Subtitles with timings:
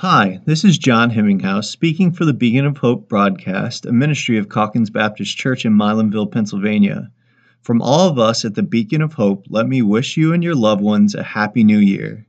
[0.00, 4.48] Hi, this is John Hemminghouse speaking for the Beacon of Hope broadcast, a ministry of
[4.48, 7.10] Calkins Baptist Church in Milanville, Pennsylvania.
[7.60, 10.54] From all of us at the Beacon of Hope, let me wish you and your
[10.54, 12.26] loved ones a happy new year.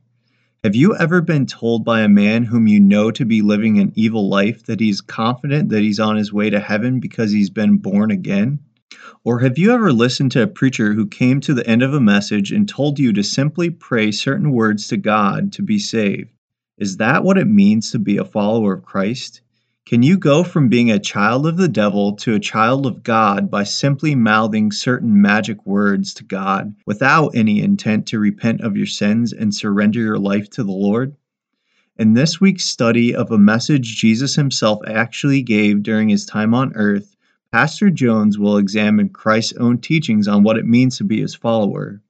[0.62, 3.92] Have you ever been told by a man whom you know to be living an
[3.94, 7.78] evil life that he's confident that he's on his way to heaven because he's been
[7.78, 8.58] born again?
[9.24, 12.00] Or have you ever listened to a preacher who came to the end of a
[12.00, 16.28] message and told you to simply pray certain words to God to be saved?
[16.78, 19.42] Is that what it means to be a follower of Christ?
[19.84, 23.50] Can you go from being a child of the devil to a child of God
[23.50, 28.86] by simply mouthing certain magic words to God without any intent to repent of your
[28.86, 31.14] sins and surrender your life to the Lord?
[31.98, 36.72] In this week's study of a message Jesus himself actually gave during his time on
[36.74, 37.16] earth,
[37.50, 42.00] Pastor Jones will examine Christ's own teachings on what it means to be his follower.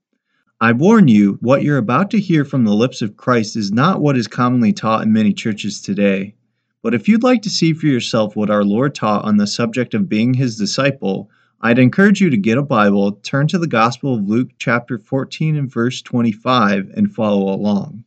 [0.62, 4.00] I warn you, what you're about to hear from the lips of Christ is not
[4.00, 6.36] what is commonly taught in many churches today.
[6.82, 9.92] But if you'd like to see for yourself what our Lord taught on the subject
[9.92, 11.28] of being his disciple,
[11.62, 15.56] I'd encourage you to get a Bible, turn to the Gospel of Luke, chapter 14
[15.56, 18.04] and verse 25, and follow along.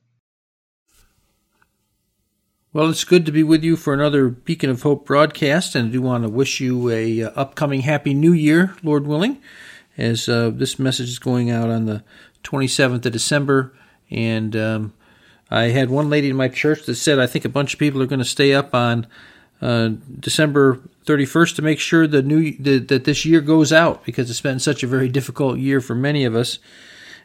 [2.72, 5.92] Well, it's good to be with you for another Beacon of Hope broadcast, and I
[5.92, 9.42] do want to wish you a uh, upcoming Happy New Year, Lord willing,
[9.98, 12.02] as uh, this message is going out on the
[12.46, 13.74] 27th of December.
[14.10, 14.94] And um,
[15.50, 18.02] I had one lady in my church that said, I think a bunch of people
[18.02, 19.08] are going to stay up on
[19.62, 24.30] uh, December 31st to make sure the new the, that this year goes out because
[24.30, 26.60] it's been such a very difficult year for many of us.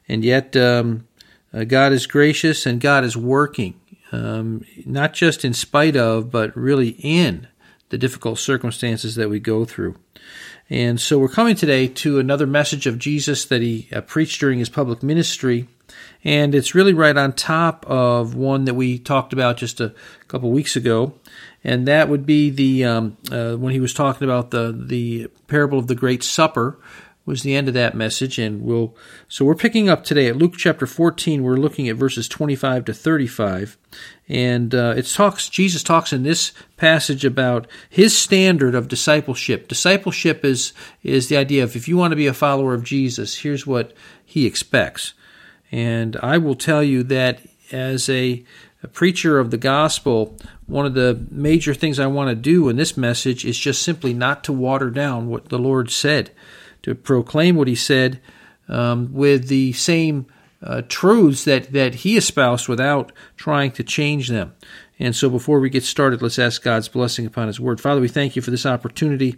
[0.09, 1.07] And yet, um,
[1.53, 3.81] uh, God is gracious and God is working,
[4.13, 7.49] um, not just in spite of, but really in
[7.91, 9.97] the difficult circumstances that we go through.
[10.71, 14.61] And so we're coming today to another message of Jesus that he uh, preached during
[14.61, 15.69] his public ministry.
[16.23, 19.95] And it's really right on top of one that we talked about just a
[20.29, 21.15] couple weeks ago.
[21.65, 25.79] And that would be the um, uh, when he was talking about the, the parable
[25.79, 26.79] of the Great Supper,
[27.31, 28.95] was the end of that message and we'll
[29.29, 32.93] so we're picking up today at luke chapter 14 we're looking at verses 25 to
[32.93, 33.79] 35
[34.29, 39.69] and uh, it talks jesus talks in this passage about his standard of discipleship.
[39.69, 40.73] Discipleship is
[41.05, 43.95] is the idea of if you want to be a follower of jesus here's what
[44.25, 45.15] he expects.
[45.71, 47.41] And i will tell you that
[47.71, 48.45] as a,
[48.83, 50.37] a preacher of the gospel
[50.67, 54.13] one of the major things i want to do in this message is just simply
[54.13, 56.33] not to water down what the lord said
[56.83, 58.21] to proclaim what he said
[58.69, 60.27] um, with the same
[60.63, 64.55] uh, truths that, that he espoused without trying to change them.
[64.99, 67.81] And so before we get started, let's ask God's blessing upon his word.
[67.81, 69.37] Father, we thank you for this opportunity.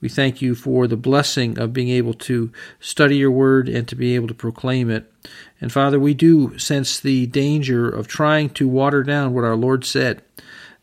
[0.00, 2.50] We thank you for the blessing of being able to
[2.80, 5.12] study your word and to be able to proclaim it.
[5.60, 9.84] And Father, we do sense the danger of trying to water down what our Lord
[9.84, 10.22] said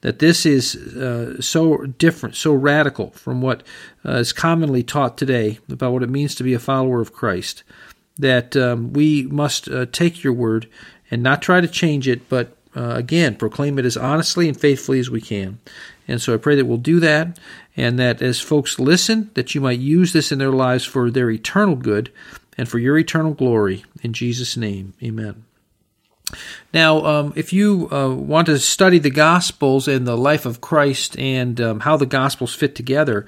[0.01, 3.63] that this is uh, so different, so radical from what
[4.05, 7.63] uh, is commonly taught today about what it means to be a follower of Christ,
[8.17, 10.67] that um, we must uh, take your word
[11.09, 14.99] and not try to change it, but uh, again, proclaim it as honestly and faithfully
[14.99, 15.59] as we can.
[16.07, 17.39] And so I pray that we'll do that,
[17.77, 21.29] and that as folks listen, that you might use this in their lives for their
[21.29, 22.11] eternal good
[22.57, 23.83] and for your eternal glory.
[24.01, 25.45] In Jesus' name, amen.
[26.73, 31.17] Now, um, if you uh, want to study the Gospels and the life of Christ
[31.19, 33.25] and um, how the Gospels fit together,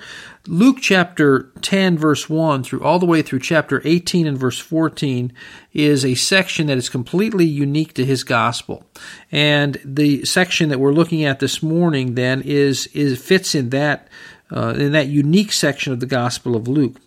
[0.47, 5.31] Luke chapter 10, verse 1 through all the way through chapter 18 and verse 14
[5.73, 8.85] is a section that is completely unique to his Gospel.
[9.31, 14.07] And the section that we're looking at this morning then is, is fits in that,
[14.51, 16.97] uh, in that unique section of the Gospel of Luke.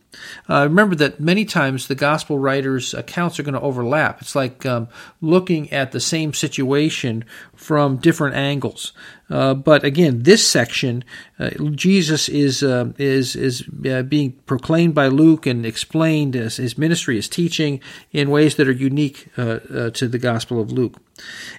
[0.49, 4.21] Uh, remember that many times the gospel writers' accounts are going to overlap.
[4.21, 4.89] It's like um,
[5.21, 8.93] looking at the same situation from different angles.
[9.29, 11.03] Uh, but again, this section,
[11.39, 16.79] uh, Jesus is uh, is is uh, being proclaimed by Luke and explained as his
[16.79, 17.81] ministry, his teaching
[18.13, 21.01] in ways that are unique uh, to the Gospel of Luke.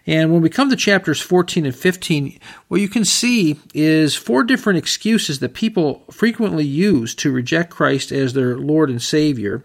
[0.06, 2.40] And when we come to chapters 14 and 15,
[2.70, 8.12] what you can see is four different excuses that people frequently use to reject Christ
[8.12, 9.64] as their Lord and Savior.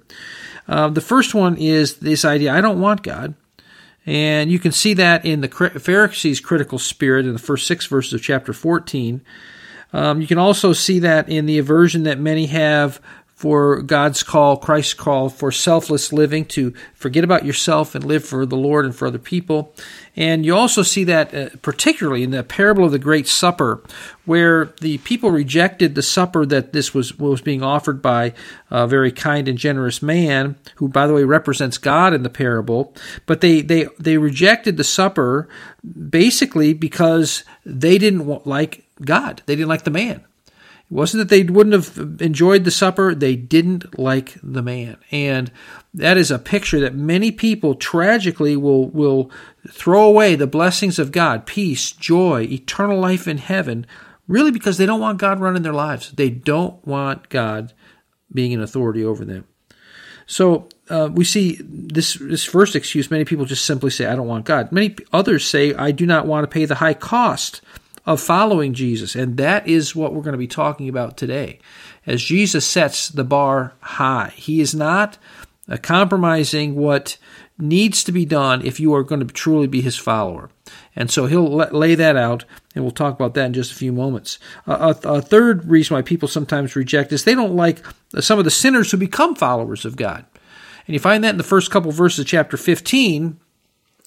[0.67, 3.35] the first one is this idea: I don't want God.
[4.05, 8.15] And you can see that in the Pharisees' critical spirit in the first six verses
[8.15, 9.21] of chapter 14.
[9.93, 13.01] Um, you can also see that in the aversion that many have
[13.43, 18.47] for God's call, Christ's call for selfless living, to forget about yourself and live for
[18.47, 19.75] the Lord and for other people.
[20.15, 23.83] And you also see that uh, particularly in the parable of the Great Supper,
[24.27, 28.35] where the people rejected the supper that this was was being offered by
[28.71, 32.95] a very kind and generous man, who, by the way, represents God in the parable.
[33.25, 35.49] But they they they rejected the supper
[36.11, 39.43] basically because they didn't like God.
[39.47, 40.25] They didn't like the man.
[40.47, 44.99] It wasn't that they wouldn't have enjoyed the supper, they didn't like the man.
[45.11, 45.51] And
[45.95, 49.31] that is a picture that many people tragically will, will
[49.69, 53.87] throw away the blessings of God, peace, joy, eternal life in heaven,
[54.27, 56.13] really because they don't want God running their lives.
[56.13, 57.73] They don't want God
[58.33, 59.47] being an authority over them.
[60.27, 63.11] So uh, we see this this first excuse.
[63.11, 66.27] Many people just simply say, "I don't want God." Many others say, "I do not
[66.27, 67.61] want to pay the high cost
[68.07, 69.15] of following Jesus.
[69.15, 71.59] And that is what we're going to be talking about today.
[72.07, 75.19] As Jesus sets the bar high, he is not
[75.69, 77.17] uh, compromising what
[77.59, 80.51] needs to be done if you are going to truly be his follower.
[80.97, 82.45] And so he'll lay that out,
[82.75, 84.39] and we'll talk about that in just a few moments.
[84.67, 87.85] Uh, a, a, third reason why people sometimes reject is they don't like
[88.21, 90.25] some of the sinners who become followers of God.
[90.87, 93.39] And you find that in the first couple verses of chapter 15,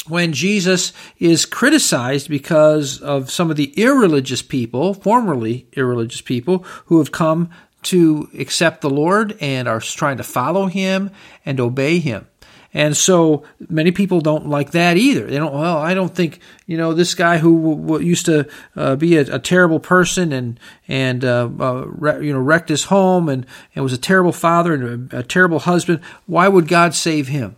[0.07, 6.99] when Jesus is criticized because of some of the irreligious people, formerly irreligious people, who
[6.99, 7.49] have come
[7.85, 11.11] to accept the Lord and are trying to follow him
[11.45, 12.27] and obey him.
[12.73, 15.27] And so many people don't like that either.
[15.27, 18.49] They don't, well, I don't think, you know, this guy who w- w- used to
[18.75, 20.59] uh, be a, a, terrible person and,
[20.89, 23.45] and, uh, uh, re- you know, wrecked his home and,
[23.75, 26.01] and was a terrible father and a, a terrible husband.
[26.25, 27.55] Why would God save him?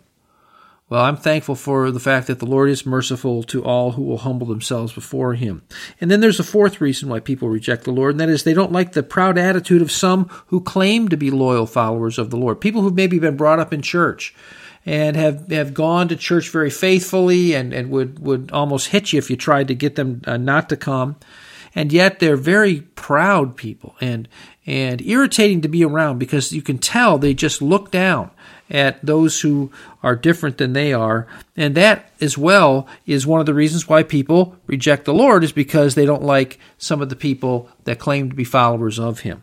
[0.90, 4.18] Well, I'm thankful for the fact that the Lord is merciful to all who will
[4.18, 5.62] humble themselves before Him.
[6.00, 8.54] And then there's a fourth reason why people reject the Lord, and that is they
[8.54, 12.38] don't like the proud attitude of some who claim to be loyal followers of the
[12.38, 12.62] Lord.
[12.62, 14.34] People who've maybe been brought up in church
[14.86, 19.18] and have, have gone to church very faithfully and, and would, would almost hit you
[19.18, 21.16] if you tried to get them uh, not to come.
[21.74, 24.26] And yet they're very proud people and,
[24.68, 28.30] and irritating to be around because you can tell they just look down
[28.68, 29.72] at those who
[30.02, 31.26] are different than they are.
[31.56, 35.52] And that as well is one of the reasons why people reject the Lord is
[35.52, 39.42] because they don't like some of the people that claim to be followers of him.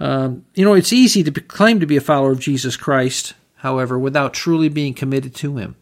[0.00, 3.96] Um, you know, it's easy to claim to be a follower of Jesus Christ, however,
[3.96, 5.76] without truly being committed to him.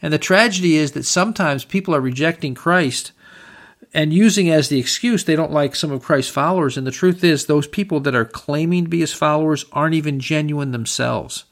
[0.00, 3.12] And the tragedy is that sometimes people are rejecting Christ
[3.92, 6.76] and using as the excuse they don't like some of Christ's followers.
[6.76, 10.20] And the truth is, those people that are claiming to be his followers aren't even
[10.20, 11.44] genuine themselves.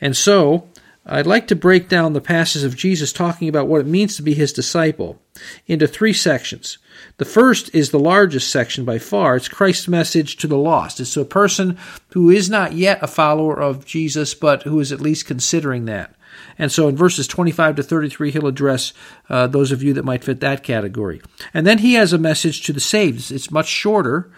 [0.00, 0.68] And so,
[1.10, 4.22] I'd like to break down the passages of Jesus talking about what it means to
[4.22, 5.18] be his disciple
[5.66, 6.76] into three sections.
[7.16, 9.36] The first is the largest section by far.
[9.36, 11.00] It's Christ's message to the lost.
[11.00, 11.78] It's to a person
[12.12, 16.14] who is not yet a follower of Jesus, but who is at least considering that.
[16.58, 18.92] And so in verses 25 to 33, he'll address
[19.28, 21.22] uh, those of you that might fit that category.
[21.54, 23.30] And then he has a message to the saved.
[23.30, 24.30] It's much shorter.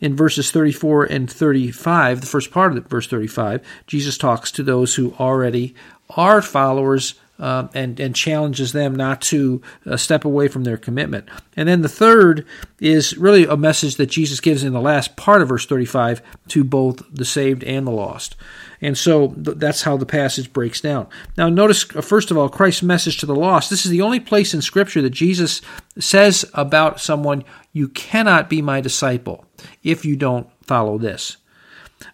[0.00, 4.62] In verses 34 and 35, the first part of the, verse 35, Jesus talks to
[4.62, 5.74] those who already
[6.10, 11.28] are followers uh, and, and challenges them not to uh, step away from their commitment.
[11.56, 12.46] And then the third
[12.80, 16.64] is really a message that Jesus gives in the last part of verse 35 to
[16.64, 18.36] both the saved and the lost.
[18.80, 21.08] And so that's how the passage breaks down.
[21.36, 23.70] Now, notice, uh, first of all, Christ's message to the lost.
[23.70, 25.60] This is the only place in Scripture that Jesus
[25.98, 29.44] says about someone, You cannot be my disciple
[29.82, 31.38] if you don't follow this.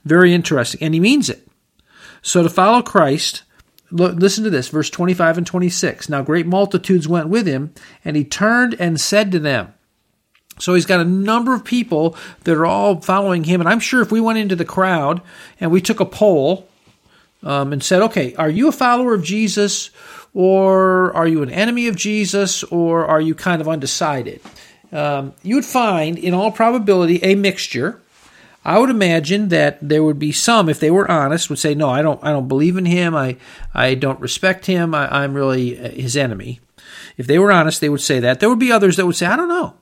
[0.04, 0.82] Very interesting.
[0.82, 1.46] And he means it.
[2.22, 3.42] So to follow Christ,
[3.90, 6.08] listen to this, verse 25 and 26.
[6.08, 7.74] Now great multitudes went with him,
[8.04, 9.73] and he turned and said to them,
[10.58, 13.60] so he's got a number of people that are all following him.
[13.60, 15.20] And I'm sure if we went into the crowd
[15.60, 16.68] and we took a poll
[17.42, 19.90] um, and said, okay, are you a follower of Jesus
[20.32, 24.40] or are you an enemy of Jesus or are you kind of undecided?
[24.92, 28.00] Um, you would find, in all probability, a mixture.
[28.64, 31.90] I would imagine that there would be some, if they were honest, would say, "No,
[31.90, 32.22] I don't.
[32.22, 33.14] I don't believe in him.
[33.14, 33.36] I,
[33.74, 34.94] I don't respect him.
[34.94, 36.60] I, I'm really uh, his enemy."
[37.18, 38.40] If they were honest, they would say that.
[38.40, 39.74] There would be others that would say, "I don't know.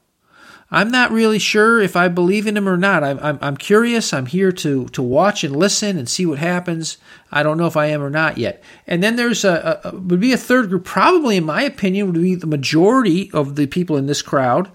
[0.74, 3.04] I'm not really sure if I believe in him or not.
[3.04, 4.14] I'm, I'm, I'm, curious.
[4.14, 6.96] I'm here to, to watch and listen and see what happens.
[7.30, 8.62] I don't know if I am or not yet.
[8.86, 12.22] And then there's a, a, would be a third group, probably in my opinion, would
[12.22, 14.70] be the majority of the people in this crowd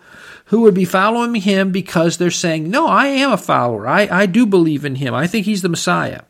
[0.45, 3.87] who would be following him because they're saying, no, I am a follower.
[3.87, 5.15] I, I do believe in him.
[5.15, 6.21] I think he's the Messiah.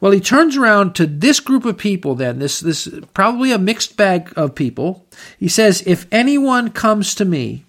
[0.00, 3.96] Well, he turns around to this group of people then, this, this probably a mixed
[3.96, 5.06] bag of people.
[5.38, 7.64] He says, if anyone comes to me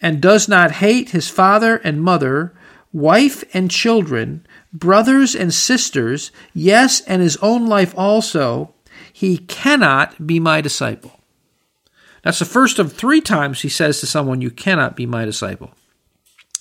[0.00, 2.54] and does not hate his father and mother,
[2.92, 8.74] wife and children, brothers and sisters, yes, and his own life also,
[9.12, 11.20] he cannot be my disciple.
[12.22, 15.70] That's the first of three times he says to someone, You cannot be my disciple.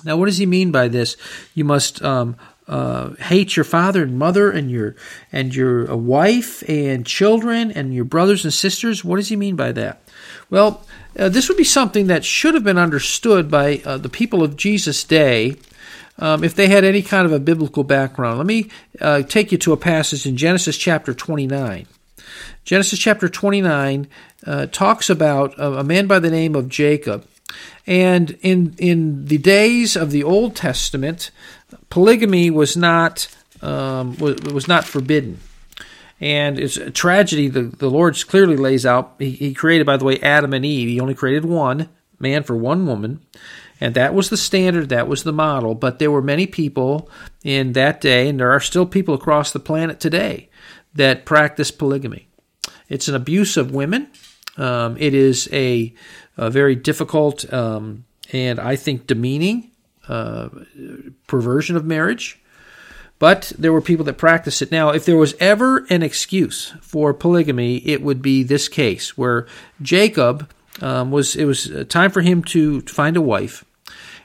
[0.06, 1.18] Now, what does he mean by this?
[1.54, 4.96] You must um, uh, hate your father and mother and your
[5.32, 9.04] and your uh, wife and children and your brothers and sisters.
[9.04, 10.02] What does he mean by that?
[10.50, 10.84] Well,
[11.18, 14.58] uh, this would be something that should have been understood by uh, the people of
[14.58, 15.56] Jesus' day
[16.18, 18.38] um, if they had any kind of a biblical background.
[18.38, 21.88] Let me uh, take you to a passage in Genesis chapter 29.
[22.64, 24.08] Genesis chapter 29
[24.46, 27.26] uh, talks about a, man by the name of Jacob.
[27.88, 31.32] And in, in the days of the Old Testament,
[31.90, 33.28] polygamy was not,
[33.62, 35.40] um, was, was not forbidden.
[36.20, 39.16] And it's a tragedy the, the Lord clearly lays out.
[39.20, 40.90] He, he created, by the way, Adam and Eve.
[40.90, 43.22] He only created one man for one woman.
[43.80, 45.74] And that was the standard, that was the model.
[45.74, 47.10] But there were many people
[47.44, 50.50] in that day, and there are still people across the planet today
[50.94, 52.28] that practice polygamy.
[52.90, 54.10] It's an abuse of women.
[54.58, 55.94] Um, it is a,
[56.36, 59.72] a very difficult um, and I think demeaning
[60.08, 60.50] uh,
[61.28, 62.42] perversion of marriage.
[63.20, 64.72] But there were people that practiced it.
[64.72, 69.46] Now, if there was ever an excuse for polygamy, it would be this case where
[69.82, 70.50] Jacob
[70.82, 71.36] um, was.
[71.36, 73.66] It was time for him to, to find a wife,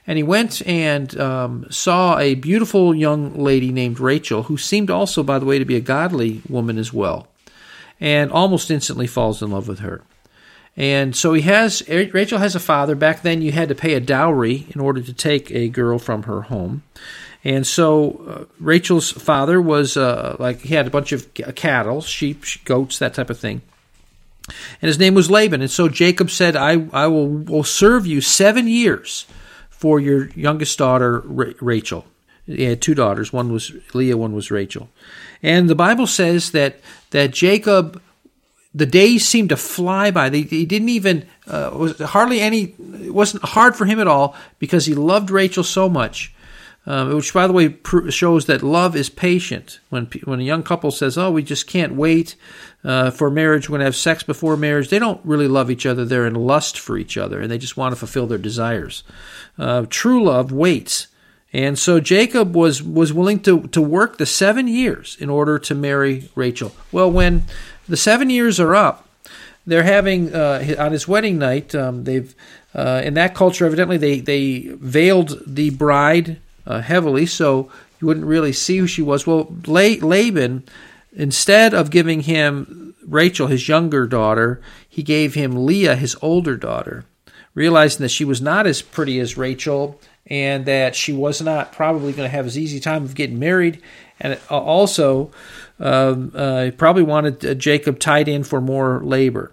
[0.07, 5.23] and he went and um, saw a beautiful young lady named Rachel, who seemed also,
[5.23, 7.27] by the way, to be a godly woman as well,
[7.99, 10.03] and almost instantly falls in love with her.
[10.77, 12.95] And so he has Rachel has a father.
[12.95, 16.23] Back then, you had to pay a dowry in order to take a girl from
[16.23, 16.83] her home.
[17.45, 22.43] And so uh, Rachel's father was uh, like he had a bunch of cattle, sheep,
[22.65, 23.61] goats, that type of thing.
[24.81, 25.61] And his name was Laban.
[25.61, 29.27] And so Jacob said, "I I will will serve you seven years
[29.69, 32.05] for your youngest daughter Rachel."
[32.47, 33.31] He had two daughters.
[33.31, 34.17] One was Leah.
[34.17, 34.89] One was Rachel.
[35.41, 36.79] And the Bible says that
[37.11, 38.01] that Jacob
[38.73, 40.29] the days seemed to fly by.
[40.29, 42.75] He didn't even uh, was hardly any.
[43.03, 46.34] It wasn't hard for him at all because he loved Rachel so much.
[46.87, 49.79] Um, which, by the way, pr- shows that love is patient.
[49.89, 52.35] When when a young couple says, "Oh, we just can't wait
[52.83, 55.85] uh, for marriage, we're going to have sex before marriage," they don't really love each
[55.87, 56.05] other.
[56.05, 59.03] They're in lust for each other, and they just want to fulfill their desires.
[59.57, 61.07] Uh, true love waits,
[61.51, 65.73] and so Jacob was was willing to to work the seven years in order to
[65.73, 66.71] marry Rachel.
[66.91, 67.45] Well, when
[67.87, 69.01] the seven years are up.
[69.67, 71.73] They're having uh, on his wedding night.
[71.73, 72.35] Um, they've
[72.75, 78.25] uh, in that culture, evidently they they veiled the bride uh, heavily, so you wouldn't
[78.25, 79.25] really see who she was.
[79.25, 80.63] Well, Laban,
[81.13, 87.05] instead of giving him Rachel, his younger daughter, he gave him Leah, his older daughter,
[87.53, 92.11] realizing that she was not as pretty as Rachel and that she was not probably
[92.11, 93.81] going to have as easy time of getting married,
[94.19, 95.31] and also
[95.79, 99.51] um, uh, probably wanted uh, Jacob tied in for more labor.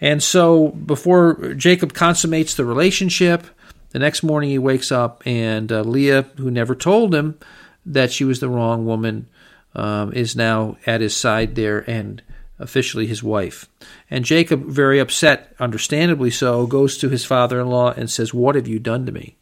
[0.00, 3.46] And so before Jacob consummates the relationship,
[3.94, 7.38] the next morning he wakes up and uh, Leah, who never told him
[7.86, 9.28] that she was the wrong woman,
[9.76, 12.20] um, is now at his side there and
[12.58, 13.68] officially his wife.
[14.10, 18.56] And Jacob, very upset, understandably so, goes to his father in law and says, What
[18.56, 19.36] have you done to me?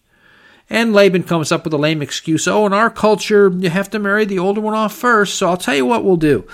[0.69, 2.47] And Laban comes up with a lame excuse.
[2.47, 5.37] Oh, in our culture, you have to marry the older one off first.
[5.37, 6.47] So I'll tell you what we'll do.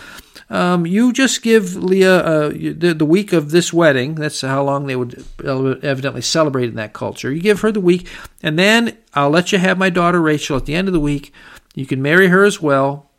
[0.51, 4.15] Um, you just give Leah uh, the, the, week of this wedding.
[4.15, 7.31] That's how long they would evidently celebrate in that culture.
[7.31, 8.09] You give her the week,
[8.43, 11.35] and then I'll let you have my daughter Rachel at the end of the week.
[11.75, 13.11] You can marry her as well,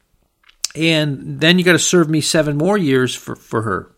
[0.74, 3.92] and then you got to serve me seven more years for, for her.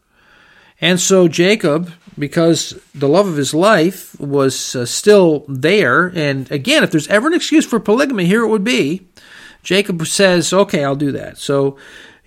[0.81, 6.83] And so Jacob, because the love of his life was uh, still there, and again,
[6.83, 9.07] if there's ever an excuse for polygamy, here it would be.
[9.63, 11.77] Jacob says, "Okay, I'll do that." So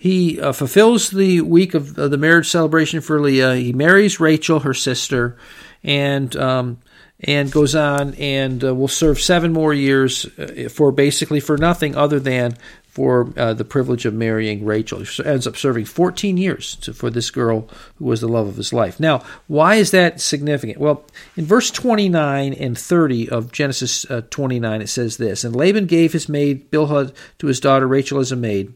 [0.04, 3.54] he uh, fulfills the week of the marriage celebration for Leah.
[3.54, 5.38] He marries Rachel, her sister,
[5.82, 6.76] and um,
[7.20, 11.96] and goes on and uh, will serve seven more years uh, for basically for nothing
[11.96, 15.00] other than for uh, the privilege of marrying Rachel.
[15.00, 18.56] He ends up serving 14 years to, for this girl who was the love of
[18.56, 19.00] his life.
[19.00, 20.78] Now, why is that significant?
[20.78, 25.86] Well, in verse 29 and 30 of Genesis uh, 29, it says this And Laban
[25.86, 28.74] gave his maid Bilhah to his daughter Rachel as a maid.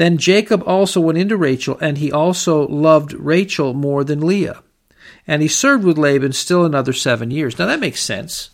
[0.00, 4.62] Then Jacob also went into Rachel, and he also loved Rachel more than Leah.
[5.26, 7.58] And he served with Laban still another seven years.
[7.58, 8.48] Now, that makes sense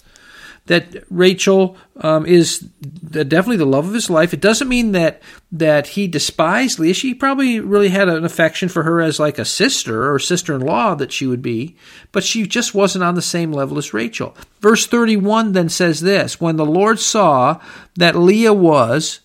[0.65, 4.35] that Rachel um, is definitely the love of his life.
[4.35, 5.23] It doesn't mean that
[5.53, 6.95] that he despised Leah.
[6.95, 11.13] She probably really had an affection for her as like a sister or sister-in-law that
[11.13, 11.77] she would be,
[12.11, 14.37] but she just wasn't on the same level as Rachel.
[14.59, 17.61] Verse 31 then says this, when the Lord saw
[17.95, 19.21] that Leah was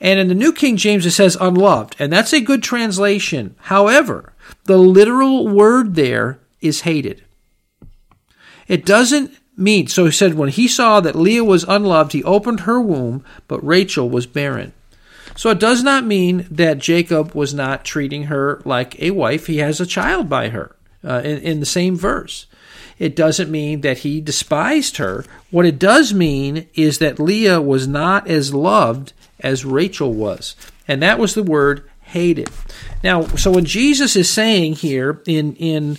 [0.00, 3.54] And in the New King James, it says unloved, and that's a good translation.
[3.62, 4.32] However,
[4.64, 7.22] the literal word there is hated.
[8.66, 12.60] It doesn't mean, so he said, when he saw that Leah was unloved, he opened
[12.60, 14.72] her womb, but Rachel was barren.
[15.36, 19.46] So it does not mean that Jacob was not treating her like a wife.
[19.46, 22.46] He has a child by her uh, in, in the same verse.
[22.98, 25.24] It doesn't mean that he despised her.
[25.50, 29.12] What it does mean is that Leah was not as loved
[29.44, 30.56] as Rachel was.
[30.88, 32.50] And that was the word hated.
[33.04, 35.98] Now, so when Jesus is saying here in, in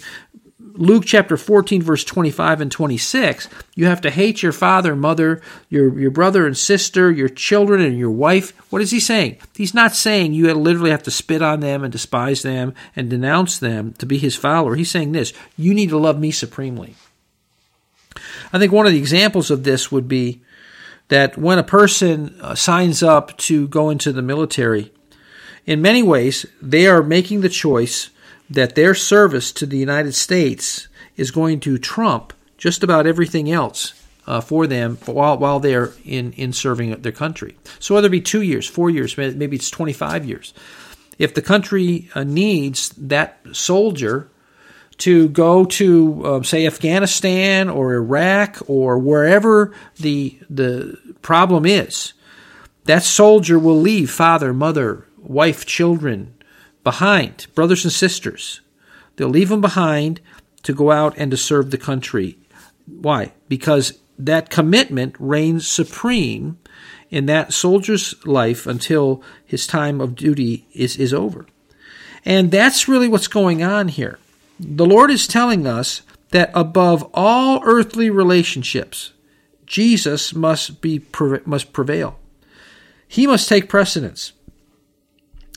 [0.60, 5.98] Luke chapter 14, verse 25 and 26, you have to hate your father, mother, your,
[5.98, 8.52] your brother and sister, your children, and your wife.
[8.72, 9.38] What is he saying?
[9.56, 13.58] He's not saying you literally have to spit on them and despise them and denounce
[13.60, 14.76] them to be his follower.
[14.76, 16.96] He's saying this you need to love me supremely.
[18.52, 20.42] I think one of the examples of this would be
[21.08, 24.92] that when a person uh, signs up to go into the military,
[25.66, 28.10] in many ways, they are making the choice
[28.50, 33.94] that their service to the United States is going to trump just about everything else
[34.28, 37.56] uh, for them while, while they're in, in serving their country.
[37.80, 40.54] So whether it be two years, four years, maybe it's 25 years.
[41.18, 44.30] If the country uh, needs that soldier
[44.98, 52.14] to go to, uh, say, Afghanistan or Iraq or wherever the, the problem is,
[52.86, 56.34] that soldier will leave father, mother, wife, children,
[56.84, 58.62] behind, brothers and sisters.
[59.16, 60.22] They'll leave them behind
[60.64, 62.38] to go out and to serve the country.
[62.86, 63.34] Why?
[63.50, 66.58] Because that commitment reigns supreme
[67.10, 71.46] in that soldier's life until his time of duty is, is over.
[72.24, 74.20] And that's really what's going on here.
[74.60, 79.14] The Lord is telling us that above all earthly relationships,
[79.66, 81.02] Jesus must be
[81.46, 82.20] must prevail.
[83.08, 84.34] He must take precedence.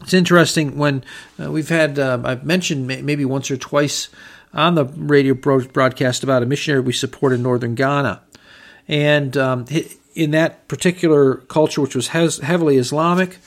[0.02, 1.02] It's interesting when
[1.43, 4.09] uh, we've had, uh, I've mentioned maybe once or twice
[4.55, 8.23] on the radio broadcast about a missionary we support in northern Ghana.
[8.87, 9.67] And um,
[10.14, 13.38] in that particular culture, which was heavily Islamic,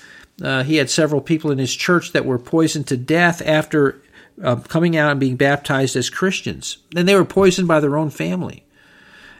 [0.43, 4.01] uh, he had several people in his church that were poisoned to death after
[4.41, 6.77] uh, coming out and being baptized as Christians.
[6.95, 8.63] And they were poisoned by their own family.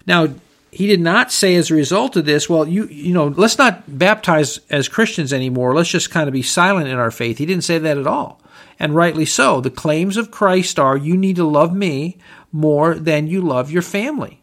[0.05, 0.29] Now,
[0.71, 3.98] he did not say as a result of this, well, you you know, let's not
[3.98, 5.75] baptize as Christians anymore.
[5.75, 7.38] Let's just kind of be silent in our faith.
[7.38, 8.41] He didn't say that at all.
[8.80, 9.62] And rightly so.
[9.62, 12.17] The claims of Christ are you need to love me
[12.51, 14.41] more than you love your family.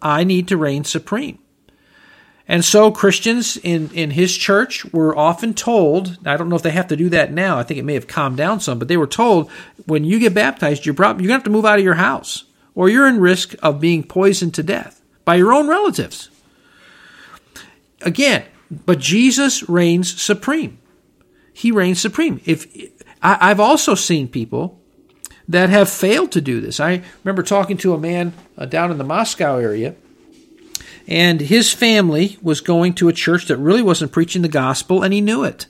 [0.00, 1.38] I need to reign supreme.
[2.48, 6.70] And so Christians in, in his church were often told, I don't know if they
[6.70, 8.96] have to do that now, I think it may have calmed down some, but they
[8.96, 9.50] were told
[9.86, 12.44] when you get baptized, you're, you're going to have to move out of your house
[12.74, 16.30] or you're in risk of being poisoned to death by your own relatives.
[18.02, 20.78] Again, but Jesus reigns supreme.
[21.52, 22.40] He reigns supreme.
[22.44, 22.66] If
[23.22, 24.80] I, have also seen people
[25.48, 26.80] that have failed to do this.
[26.80, 29.94] I remember talking to a man uh, down in the Moscow area,
[31.06, 35.12] and his family was going to a church that really wasn't preaching the gospel, and
[35.12, 35.66] he knew it.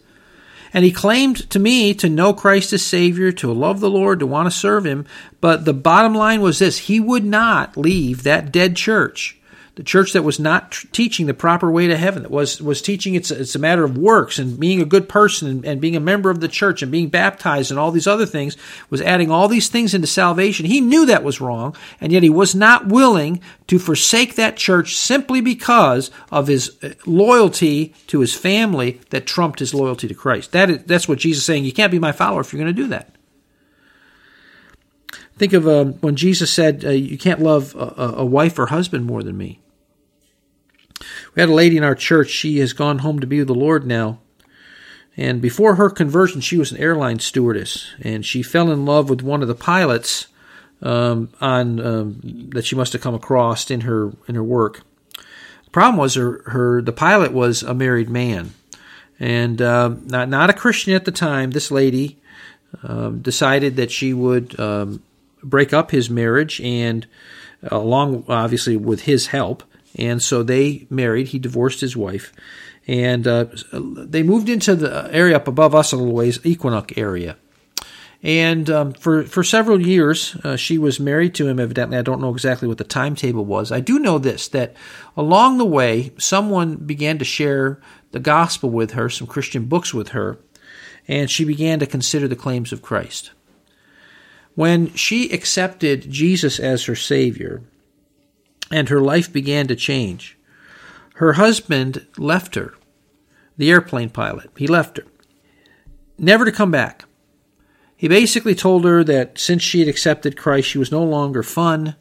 [0.75, 4.27] And he claimed to me to know Christ as Savior, to love the Lord, to
[4.27, 5.07] want to serve Him.
[5.41, 9.39] But the bottom line was this he would not leave that dead church
[9.75, 12.83] the church that was not tr- teaching the proper way to heaven, that was was
[12.83, 15.81] teaching it's a, it's a matter of works and being a good person and, and,
[15.81, 18.57] being a member of the church and being baptized and all these other things,
[18.91, 20.67] was adding all these things into salvation.
[20.67, 24.95] He knew that was wrong, and yet he was not willing to forsake that church
[24.95, 30.53] simply because of his uh, loyalty to his family that trumped his loyalty to Christ.
[30.53, 31.65] That is, that's what Jesus is saying.
[31.65, 33.17] You can't be my follower if you're going to do that.
[35.39, 39.07] Think of um, when Jesus said, uh, You can't love a, a wife or husband
[39.07, 39.62] more than me.
[41.35, 42.29] We had a lady in our church.
[42.29, 44.19] She has gone home to be with the Lord now.
[45.17, 49.23] And before her conversion, she was an airline stewardess, and she fell in love with
[49.23, 50.29] one of the pilots
[50.81, 52.21] um, on um,
[52.55, 54.83] that she must have come across in her in her work.
[55.65, 58.55] The problem was her, her the pilot was a married man,
[59.21, 61.51] and uh, not not a Christian at the time.
[61.51, 62.19] This lady
[62.83, 65.03] um, decided that she would um,
[65.43, 67.07] break up his marriage, and
[67.63, 69.63] along obviously with his help,
[69.97, 71.29] and so they married.
[71.29, 72.33] He divorced his wife,
[72.87, 77.37] and uh, they moved into the area up above us a little ways, Equinunk area.
[78.23, 81.59] And um, for for several years, uh, she was married to him.
[81.59, 83.73] Evidently, I don't know exactly what the timetable was.
[83.73, 84.77] I do know this: that
[85.17, 87.81] along the way, someone began to share
[88.13, 90.39] the gospel with her, some Christian books with her,
[91.09, 93.33] and she began to consider the claims of Christ.
[94.55, 97.63] When she accepted Jesus as her Savior,
[98.73, 100.39] and her life began to change.
[101.17, 102.75] Her husband left her
[103.57, 104.51] the airplane pilot.
[104.57, 105.05] He left her,
[106.19, 107.05] never to come back.
[107.97, 111.95] He basically told her that since she had accepted Christ, she was no longer fun,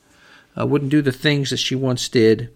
[0.60, 2.52] uh, wouldn't do the things that she once did.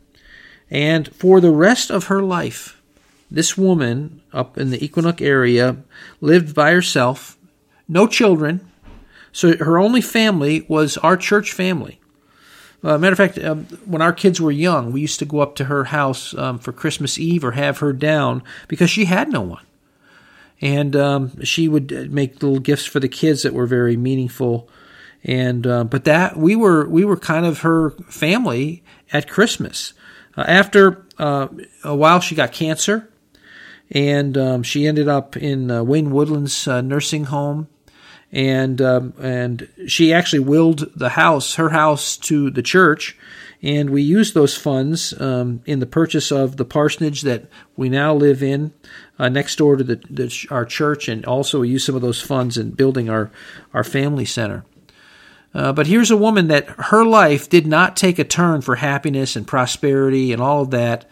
[0.72, 2.82] And for the rest of her life,
[3.30, 5.78] this woman up in the Equinunk area
[6.22, 7.38] lived by herself,
[7.88, 8.72] no children.
[9.32, 12.00] So her only family was our church family.
[12.86, 15.56] Uh, matter of fact, um, when our kids were young, we used to go up
[15.56, 19.42] to her house um, for Christmas Eve or have her down because she had no
[19.42, 19.66] one
[20.62, 24.70] and um, she would make little gifts for the kids that were very meaningful.
[25.24, 29.94] And uh, but that we were we were kind of her family at Christmas.
[30.38, 31.48] Uh, after uh,
[31.84, 33.10] a while, she got cancer,
[33.90, 37.68] and um, she ended up in uh, Wayne Woodlands uh, nursing home.
[38.32, 43.18] And um, and she actually willed the house, her house, to the church,
[43.62, 47.46] and we used those funds um, in the purchase of the parsonage that
[47.78, 48.74] we now live in
[49.18, 52.22] uh, next door to the, the, our church, and also we used some of those
[52.22, 53.32] funds in building our,
[53.74, 54.66] our family center.
[55.54, 59.36] Uh, but here's a woman that her life did not take a turn for happiness
[59.38, 61.10] and prosperity and all of that.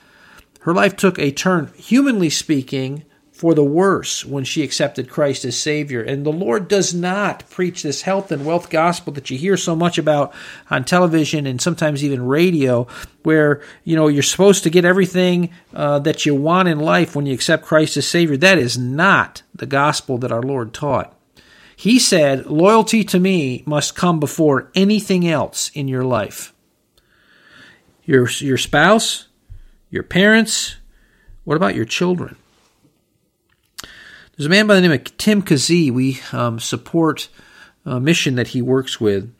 [0.61, 3.05] Her life took a turn, humanly speaking,
[3.43, 6.01] for the worse when she accepted Christ as Savior.
[6.01, 9.75] And the Lord does not preach this health and wealth gospel that you hear so
[9.75, 10.33] much about
[10.69, 12.87] on television and sometimes even radio,
[13.23, 17.25] where you know you're supposed to get everything uh, that you want in life when
[17.25, 18.37] you accept Christ as Savior.
[18.37, 21.13] That is not the gospel that our Lord taught.
[21.75, 26.53] He said, Loyalty to me must come before anything else in your life.
[28.05, 29.27] Your, your spouse,
[29.89, 30.77] your parents,
[31.43, 32.37] what about your children?
[34.35, 35.91] There's a man by the name of Tim Kazee.
[35.91, 37.29] We um, support
[37.85, 39.31] a mission that he works with.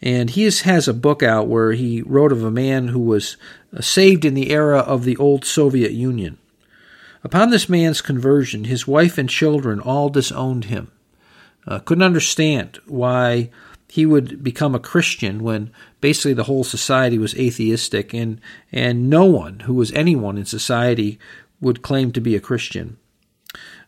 [0.00, 3.36] And he has a book out where he wrote of a man who was
[3.76, 6.38] uh, saved in the era of the old Soviet Union.
[7.22, 10.90] Upon this man's conversion, his wife and children all disowned him.
[11.66, 13.50] Uh, couldn't understand why
[13.90, 18.40] he would become a Christian when basically the whole society was atheistic and,
[18.72, 21.18] and no one who was anyone in society
[21.60, 22.96] would claim to be a Christian.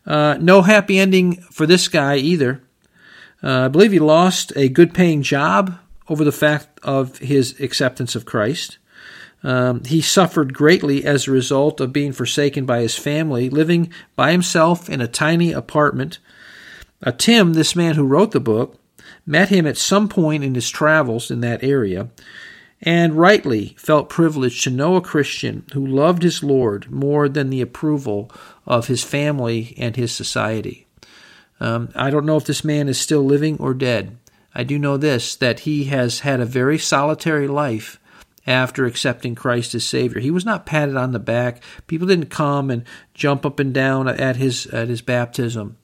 [0.05, 2.61] Uh, no happy ending for this guy either.
[3.41, 5.77] Uh, I believe he lost a good paying job
[6.09, 8.77] over the fact of his acceptance of Christ.
[9.43, 14.31] Um, he suffered greatly as a result of being forsaken by his family, living by
[14.31, 16.19] himself in a tiny apartment.
[17.01, 18.79] Uh, Tim, this man who wrote the book,
[19.25, 22.09] met him at some point in his travels in that area
[22.85, 27.61] and rightly felt privileged to know a Christian who loved his Lord more than the
[27.61, 28.29] approval
[28.67, 30.85] of his family and his society.
[31.61, 34.17] Um, I don't know if this man is still living or dead.
[34.53, 37.99] I do know this that he has had a very solitary life
[38.45, 40.19] after accepting Christ as Savior.
[40.19, 41.63] He was not patted on the back.
[41.87, 45.77] People didn't come and jump up and down at his at his baptism.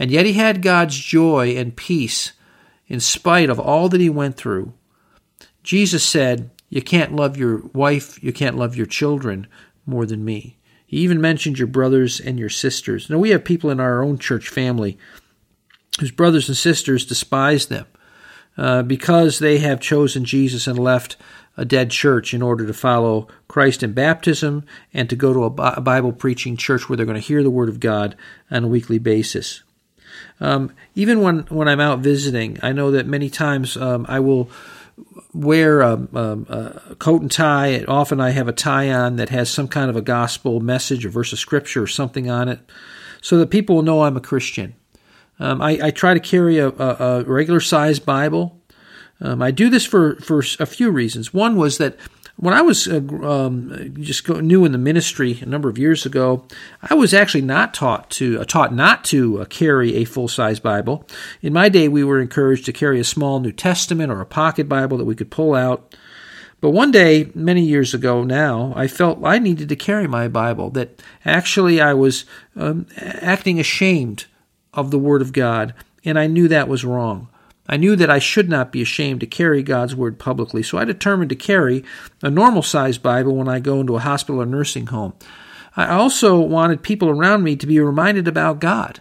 [0.00, 2.32] And yet he had God's joy and peace
[2.88, 4.72] in spite of all that he went through.
[5.64, 9.48] Jesus said, You can't love your wife, you can't love your children
[9.86, 10.56] more than me.
[10.86, 13.10] He even mentioned your brothers and your sisters.
[13.10, 14.96] Now, we have people in our own church family
[15.98, 17.86] whose brothers and sisters despise them
[18.56, 21.16] uh, because they have chosen Jesus and left
[21.56, 25.80] a dead church in order to follow Christ in baptism and to go to a
[25.80, 28.16] Bible preaching church where they're going to hear the Word of God
[28.50, 29.62] on a weekly basis.
[30.40, 34.50] Um, even when, when I'm out visiting, I know that many times um, I will
[35.32, 36.38] wear a, a,
[36.90, 37.84] a, coat and tie.
[37.84, 41.08] Often I have a tie on that has some kind of a gospel message or
[41.08, 42.60] verse of scripture or something on it
[43.20, 44.74] so that people will know I'm a Christian.
[45.40, 48.60] Um, I, I, try to carry a, a regular sized Bible.
[49.20, 51.34] Um, I do this for, for a few reasons.
[51.34, 51.96] One was that
[52.36, 56.44] when I was uh, um, just new in the ministry a number of years ago,
[56.82, 60.58] I was actually not taught to uh, taught not to uh, carry a full size
[60.58, 61.06] Bible.
[61.42, 64.68] In my day, we were encouraged to carry a small New Testament or a pocket
[64.68, 65.94] Bible that we could pull out.
[66.60, 70.70] But one day, many years ago now, I felt I needed to carry my Bible.
[70.70, 72.24] That actually I was
[72.56, 74.26] um, acting ashamed
[74.72, 75.72] of the Word of God,
[76.04, 77.28] and I knew that was wrong.
[77.68, 80.84] I knew that I should not be ashamed to carry God's Word publicly, so I
[80.84, 81.84] determined to carry
[82.22, 85.14] a normal sized Bible when I go into a hospital or nursing home.
[85.76, 89.00] I also wanted people around me to be reminded about God.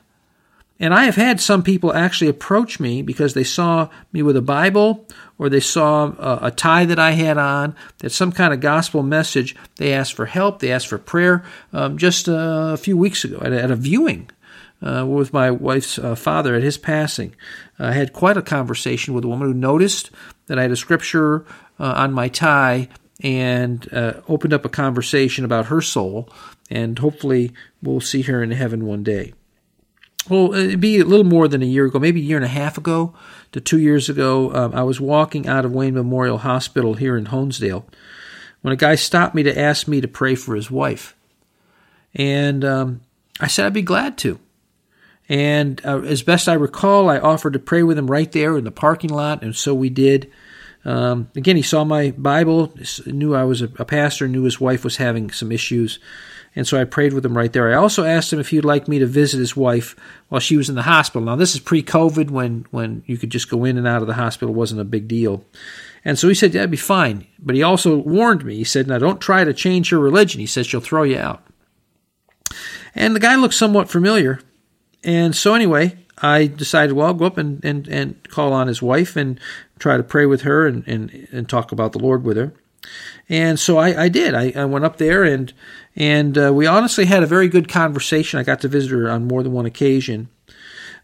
[0.80, 4.42] And I have had some people actually approach me because they saw me with a
[4.42, 8.60] Bible or they saw a, a, tie that I had on, that some kind of
[8.60, 9.56] gospel message.
[9.78, 13.40] They asked for help, they asked for prayer um, just uh, a few weeks ago
[13.42, 14.30] at at a viewing
[14.84, 17.36] uh, with my wife's uh, father at his passing.
[17.80, 20.12] I had quite a conversation with a woman who noticed
[20.48, 21.46] that I had a scripture
[21.80, 22.90] uh, on my tie
[23.22, 26.30] and uh, opened up a conversation about her soul
[26.70, 29.34] and hopefully we'll see her in heaven one day.
[30.30, 32.50] Well, it'd be a little more than a year ago, maybe a year and a
[32.50, 33.14] half ago
[33.52, 34.54] to two years ago.
[34.54, 37.86] Um, I was walking out of Wayne Memorial Hospital here in Honesdale
[38.62, 41.16] when a guy stopped me to ask me to pray for his wife.
[42.16, 43.02] And um,
[43.40, 44.40] I said I'd be glad to.
[45.34, 48.66] And uh, as best I recall, I offered to pray with him right there in
[48.66, 50.32] the parking lot, and so we did.
[50.86, 52.72] Um, again, he saw my Bible,
[53.08, 55.98] knew I was a, a, pastor, knew his wife was having some issues,
[56.56, 57.72] and so I prayed with him right there.
[57.72, 59.96] I also asked him if he'd like me to visit his wife
[60.30, 61.26] while she was in the hospital.
[61.26, 64.14] Now, this is pre-COVID, when when you could just go in and out of the
[64.14, 65.44] hospital, it wasn't a big deal.
[66.06, 68.58] And so he said, "That'd be fine." But he also warned me.
[68.58, 71.44] He said, "Now, don't try to change her religion." He said, "She'll throw you out."
[72.94, 74.40] And the guy looked somewhat familiar.
[75.04, 78.82] And so, anyway, I decided, well, I'll go up and, and, and call on his
[78.82, 79.40] wife and
[79.80, 82.54] try to pray with her and, and, and talk about the Lord with her.
[83.30, 84.34] And so I, I did.
[84.34, 85.54] I, I, went up there and
[85.96, 88.40] and uh, we honestly had a very good conversation.
[88.40, 90.28] I got to visit her on more than one occasion,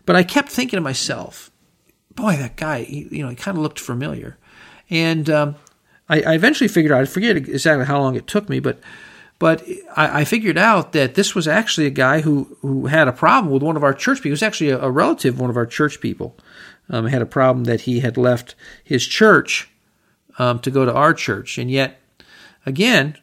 [0.06, 1.52] but I kept thinking to myself,
[2.16, 4.38] "Boy, that guy, he, you know, he kind of looked familiar."
[4.90, 5.56] And um,
[6.10, 7.02] I, I, eventually figured out.
[7.02, 8.80] I forget exactly how long it took me, but
[9.40, 9.64] but
[9.96, 13.52] I, I, figured out that this was actually a guy who, who had a problem
[13.54, 14.30] with one of our church people.
[14.30, 16.36] He was actually a, a relative of one of our church people.
[16.90, 19.70] Um, had a problem that he had left his church
[20.40, 21.58] um, to go to our church.
[21.58, 22.00] And yet,
[22.66, 23.16] again,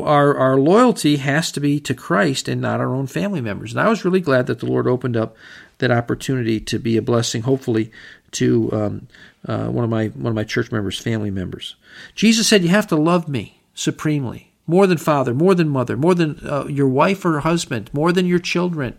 [0.00, 3.72] our, our loyalty has to be to Christ and not our own family members.
[3.72, 5.36] And I was really glad that the Lord opened up
[5.78, 7.92] that opportunity to be a blessing, hopefully,
[8.32, 9.08] to um,
[9.46, 11.76] uh, one of my one of my church members' family members.
[12.14, 16.14] Jesus said, "You have to love me supremely." More than father, more than mother, more
[16.14, 18.96] than uh, your wife or husband, more than your children,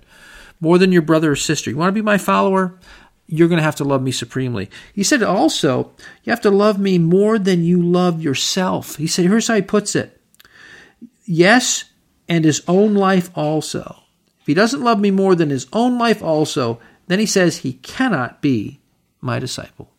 [0.59, 1.69] more than your brother or sister.
[1.69, 2.79] You want to be my follower?
[3.27, 4.69] You're going to have to love me supremely.
[4.93, 5.93] He said also,
[6.23, 8.97] you have to love me more than you love yourself.
[8.97, 10.21] He said, here's how he puts it
[11.25, 11.85] yes,
[12.27, 14.03] and his own life also.
[14.41, 17.73] If he doesn't love me more than his own life also, then he says he
[17.73, 18.81] cannot be
[19.21, 19.90] my disciple.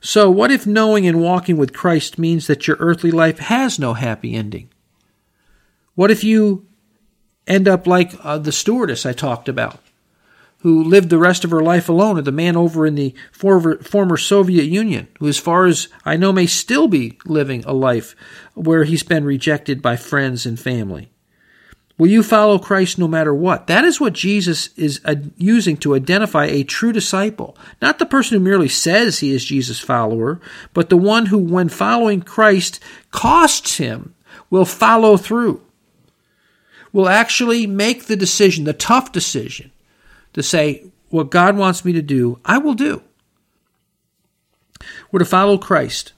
[0.00, 3.94] So, what if knowing and walking with Christ means that your earthly life has no
[3.94, 4.70] happy ending?
[5.94, 6.66] What if you
[7.48, 9.80] end up like uh, the stewardess I talked about,
[10.58, 13.82] who lived the rest of her life alone, or the man over in the former,
[13.82, 18.14] former Soviet Union, who, as far as I know, may still be living a life
[18.54, 21.10] where he's been rejected by friends and family?
[21.98, 23.66] Will you follow Christ no matter what?
[23.66, 25.00] That is what Jesus is
[25.36, 27.56] using to identify a true disciple.
[27.82, 30.40] Not the person who merely says he is Jesus' follower,
[30.72, 32.80] but the one who, when following Christ
[33.10, 34.14] costs him,
[34.48, 35.60] will follow through.
[36.92, 39.72] Will actually make the decision, the tough decision,
[40.34, 43.02] to say, what God wants me to do, I will do.
[45.10, 46.12] We're to follow Christ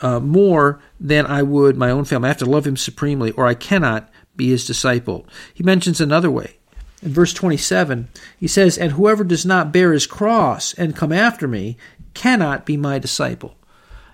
[0.00, 2.26] uh, more than I would my own family.
[2.26, 5.26] I have to love him supremely, or I cannot be his disciple.
[5.52, 6.56] He mentions another way.
[7.02, 11.46] In verse 27, he says, And whoever does not bear his cross and come after
[11.46, 11.76] me
[12.14, 13.56] cannot be my disciple.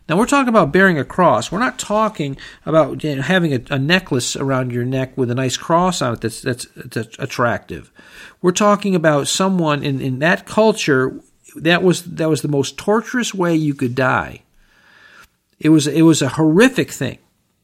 [0.09, 1.53] Now, we're talking about bearing a cross.
[1.53, 5.35] We're not talking about you know, having a, a, necklace around your neck with a
[5.35, 7.93] nice cross on it that's, that's, that's attractive.
[8.43, 11.21] We're talking about someone in, in that culture
[11.57, 14.43] that was that was the most torturous way you could die.
[15.59, 17.19] It was it was a horrific thing.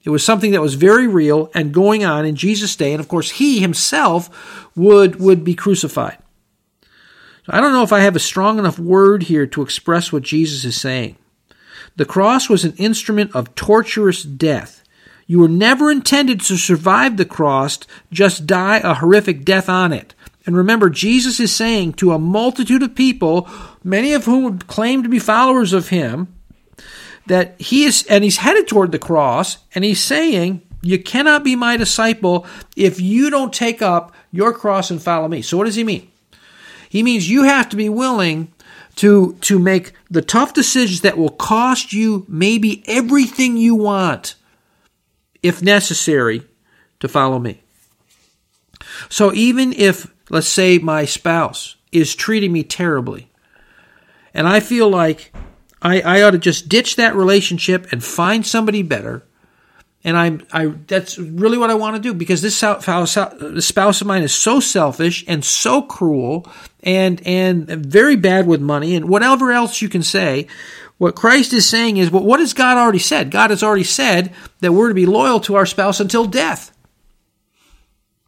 [0.05, 3.09] It was something that was very real and going on in Jesus' day, and of
[3.09, 6.19] course, he himself would, would be crucified.
[7.49, 10.65] I don't know if I have a strong enough word here to express what Jesus
[10.65, 11.17] is saying.
[11.97, 14.85] The cross was an instrument of torturous death.
[15.27, 17.81] You were never intended to survive the cross,
[18.13, 20.15] just die a horrific death on it.
[20.47, 23.49] And remember, Jesus is saying to a multitude of people,
[23.83, 26.35] many of whom claim to be followers of him,
[27.29, 31.57] that he is, and he's headed toward the cross, and he's saying, You cannot be
[31.57, 35.43] my disciple if you don't take up your cross and follow me.
[35.43, 36.11] So, what does he mean?
[36.89, 38.53] He means you have to be willing
[38.97, 44.35] to, to make the tough decisions that will cost you maybe everything you want,
[45.43, 46.43] if necessary,
[47.01, 47.63] to follow me.
[49.09, 53.31] So, even if, let's say, my spouse is treating me terribly,
[54.35, 55.33] and I feel like
[55.81, 59.23] I, I ought to just ditch that relationship and find somebody better.
[60.05, 63.17] And I'm, I, that's really what I want to do because this spouse,
[64.01, 66.51] of mine is so selfish and so cruel
[66.83, 70.47] and, and very bad with money and whatever else you can say.
[70.99, 73.31] What Christ is saying is, well, what has God already said?
[73.31, 76.77] God has already said that we're to be loyal to our spouse until death.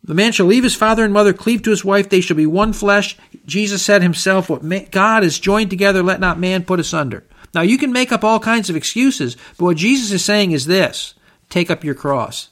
[0.02, 2.46] The man shall leave his father and mother, cleave to his wife, they shall be
[2.46, 3.16] one flesh.
[3.44, 7.24] Jesus said himself, What God has joined together, let not man put asunder.
[7.54, 10.66] Now, you can make up all kinds of excuses, but what Jesus is saying is
[10.66, 11.14] this
[11.48, 12.50] take up your cross.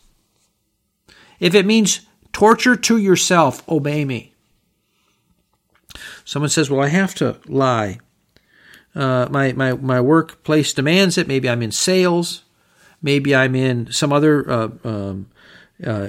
[1.39, 2.01] If it means
[2.33, 4.35] torture to yourself, obey me.
[6.25, 8.01] Someone says, Well, I have to lie.
[8.95, 11.29] Uh, my, my, my workplace demands it.
[11.29, 12.43] Maybe I'm in sales.
[13.01, 15.31] Maybe I'm in some other uh, um,
[15.85, 16.09] uh,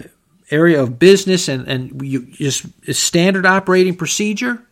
[0.49, 4.63] area of business and, and you just standard operating procedure.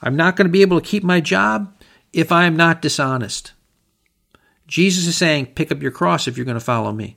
[0.00, 1.72] I'm not going to be able to keep my job
[2.12, 3.52] if I am not dishonest.
[4.66, 7.16] Jesus is saying, pick up your cross if you're going to follow me.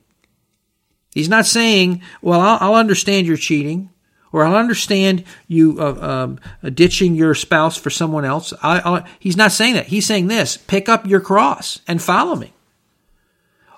[1.13, 3.89] He's not saying, well, I'll, I'll understand you're cheating,
[4.33, 6.39] or I'll understand you uh, um,
[6.73, 8.53] ditching your spouse for someone else.
[8.61, 9.87] I, he's not saying that.
[9.87, 12.51] He's saying this pick up your cross and follow me.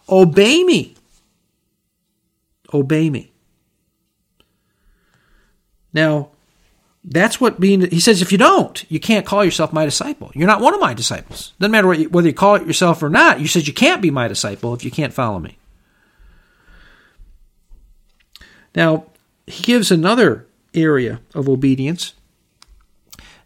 [0.09, 0.95] Obey me.
[2.73, 3.31] Obey me.
[5.93, 6.31] Now,
[7.09, 10.29] that's what being, he says, if you don't, you can't call yourself my disciple.
[10.35, 11.53] You're not one of my disciples.
[11.57, 13.39] Doesn't matter you, whether you call it yourself or not.
[13.39, 15.57] You says you can't be my disciple if you can't follow me.
[18.75, 19.05] Now,
[19.45, 22.13] he gives another area of obedience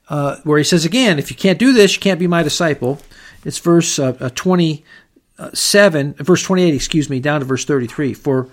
[0.10, 3.00] uh, where he says, again, if you can't do this, you can't be my disciple.
[3.46, 8.16] It's verse uh, uh 27, verse 28, excuse me, down to verse 33.
[8.16, 8.50] For,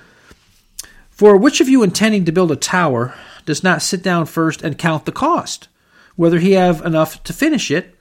[1.18, 3.12] for which of you intending to build a tower
[3.44, 5.66] does not sit down first and count the cost,
[6.14, 7.96] whether he have enough to finish it,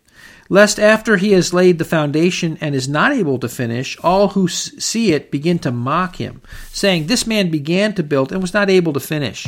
[0.49, 4.47] lest after he has laid the foundation and is not able to finish, all who
[4.47, 8.69] see it begin to mock him, saying, This man began to build and was not
[8.69, 9.47] able to finish.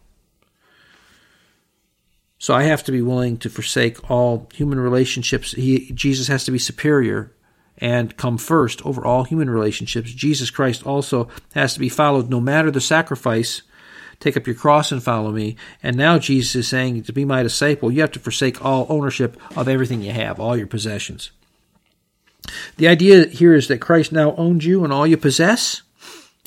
[2.41, 5.51] So I have to be willing to forsake all human relationships.
[5.51, 7.31] He, Jesus has to be superior
[7.77, 10.11] and come first over all human relationships.
[10.11, 13.61] Jesus Christ also has to be followed no matter the sacrifice.
[14.19, 15.55] Take up your cross and follow me.
[15.83, 19.39] And now Jesus is saying to be my disciple, you have to forsake all ownership
[19.55, 21.29] of everything you have, all your possessions.
[22.77, 25.83] The idea here is that Christ now owns you and all you possess,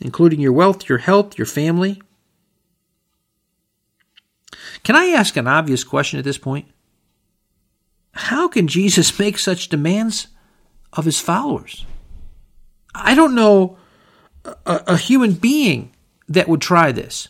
[0.00, 2.02] including your wealth, your health, your family,
[4.84, 6.66] can I ask an obvious question at this point?
[8.12, 10.28] How can Jesus make such demands
[10.92, 11.84] of his followers?
[12.94, 13.76] I don't know
[14.44, 15.92] a, a human being
[16.28, 17.28] that would try this.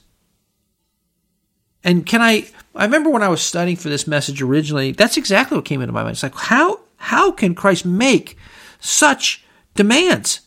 [1.82, 5.56] And can I I remember when I was studying for this message originally, that's exactly
[5.56, 6.14] what came into my mind.
[6.14, 8.36] It's like how how can Christ make
[8.80, 10.40] such demands?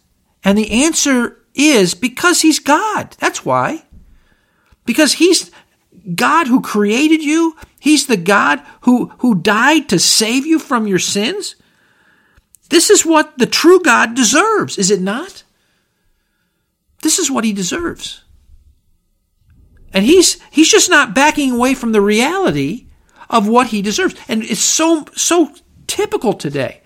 [0.44, 3.16] And the answer is because he's God.
[3.20, 3.84] That's why.
[4.86, 5.52] Because he's
[6.16, 7.56] God who created you.
[7.80, 11.56] He's the God who, who died to save you from your sins.
[12.70, 15.44] This is what the true God deserves, is it not?
[17.02, 18.24] This is what he deserves.
[19.94, 22.88] And he's he's just not backing away from the reality
[23.30, 24.16] of what he deserves.
[24.28, 25.54] And it's so so
[25.88, 26.82] typical today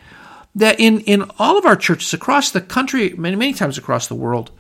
[0.55, 4.15] that in, in all of our churches across the country, many, many times across the
[4.15, 4.51] world,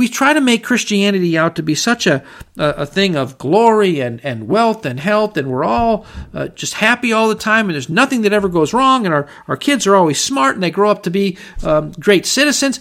[0.00, 2.24] we try to make Christianity out to be such a,
[2.56, 7.12] a, thing of glory and, and wealth and health, and we're all uh, just happy
[7.12, 9.94] all the time, and there's nothing that ever goes wrong, and our, our kids are
[9.94, 12.80] always smart and they grow up to be um, great citizens.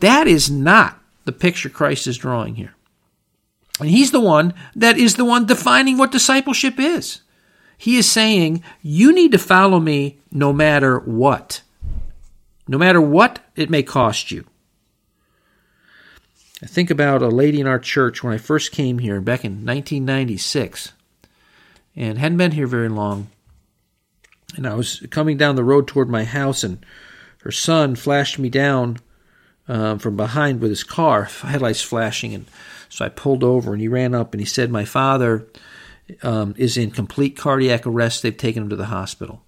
[0.00, 2.74] That is not the picture Christ is drawing here.
[3.78, 7.20] And he's the one that is the one defining what discipleship is.
[7.76, 11.60] He is saying, You need to follow me no matter what.
[12.66, 14.46] No matter what it may cost you.
[16.64, 19.66] I think about a lady in our church when I first came here back in
[19.66, 20.94] 1996
[21.94, 23.28] and hadn't been here very long.
[24.56, 26.84] And I was coming down the road toward my house, and
[27.42, 28.96] her son flashed me down
[29.68, 32.32] um, from behind with his car, headlights flashing.
[32.32, 32.46] And
[32.88, 35.46] so I pulled over, and he ran up and he said, My father
[36.22, 38.22] um, is in complete cardiac arrest.
[38.22, 39.42] They've taken him to the hospital.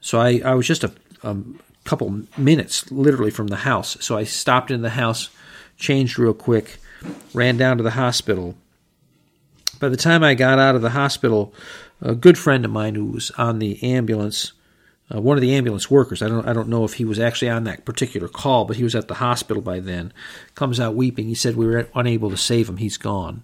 [0.00, 0.90] So I, I was just a,
[1.22, 1.36] a
[1.84, 3.96] couple minutes, literally, from the house.
[4.00, 5.30] So I stopped in the house
[5.76, 6.78] changed real quick,
[7.32, 8.56] ran down to the hospital.
[9.80, 11.52] By the time I got out of the hospital,
[12.00, 14.52] a good friend of mine who was on the ambulance,
[15.14, 17.50] uh, one of the ambulance workers, I don't, I don't know if he was actually
[17.50, 20.12] on that particular call, but he was at the hospital by then,
[20.54, 21.26] comes out weeping.
[21.26, 22.78] He said, We were unable to save him.
[22.78, 23.42] He's gone.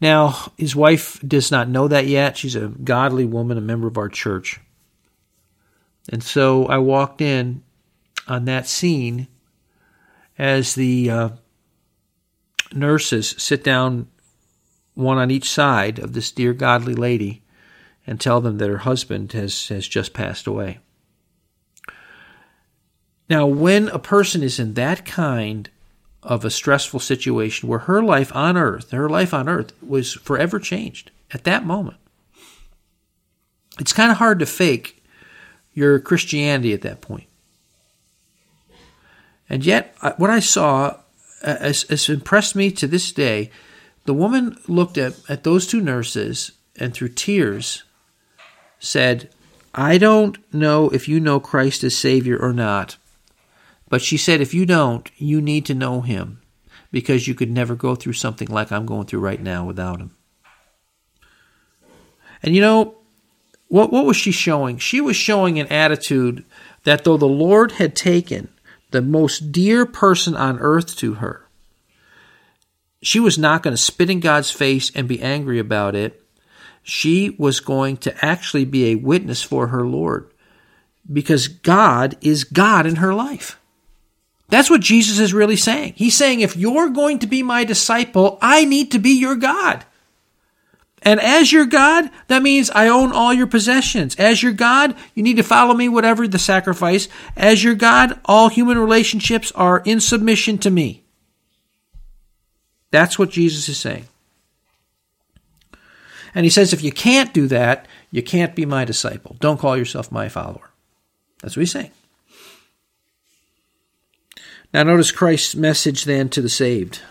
[0.00, 2.36] Now, his wife does not know that yet.
[2.36, 4.60] She's a godly woman, a member of our church.
[6.10, 7.62] And so I walked in
[8.28, 9.28] on that scene
[10.38, 11.28] as the uh,
[12.72, 14.08] nurses sit down,
[14.94, 17.42] one on each side of this dear godly lady,
[18.06, 20.78] and tell them that her husband has, has just passed away.
[23.30, 25.70] Now, when a person is in that kind
[26.22, 30.58] of a stressful situation where her life on earth, her life on earth was forever
[30.58, 31.96] changed at that moment,
[33.80, 35.02] it's kind of hard to fake
[35.72, 37.26] your Christianity at that point.
[39.48, 40.96] And yet, what I saw
[41.42, 43.50] uh, has, has impressed me to this day.
[44.04, 47.84] The woman looked at, at those two nurses and through tears
[48.78, 49.30] said,
[49.74, 52.96] I don't know if you know Christ as Savior or not,
[53.88, 56.40] but she said, if you don't, you need to know Him
[56.90, 60.12] because you could never go through something like I'm going through right now without Him.
[62.42, 62.96] And you know,
[63.68, 64.78] what, what was she showing?
[64.78, 66.44] She was showing an attitude
[66.84, 68.48] that though the Lord had taken
[68.94, 71.48] the most dear person on earth to her,
[73.02, 76.22] she was not going to spit in God's face and be angry about it.
[76.84, 80.32] She was going to actually be a witness for her Lord
[81.12, 83.58] because God is God in her life.
[84.48, 85.94] That's what Jesus is really saying.
[85.96, 89.84] He's saying, if you're going to be my disciple, I need to be your God.
[91.04, 94.16] And as your God, that means I own all your possessions.
[94.16, 97.08] As your God, you need to follow me, whatever the sacrifice.
[97.36, 101.02] As your God, all human relationships are in submission to me.
[102.90, 104.06] That's what Jesus is saying.
[106.34, 109.36] And he says, if you can't do that, you can't be my disciple.
[109.40, 110.70] Don't call yourself my follower.
[111.42, 111.90] That's what he's saying.
[114.72, 117.02] Now, notice Christ's message then to the saved.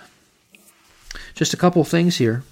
[1.36, 2.44] Just a couple things here.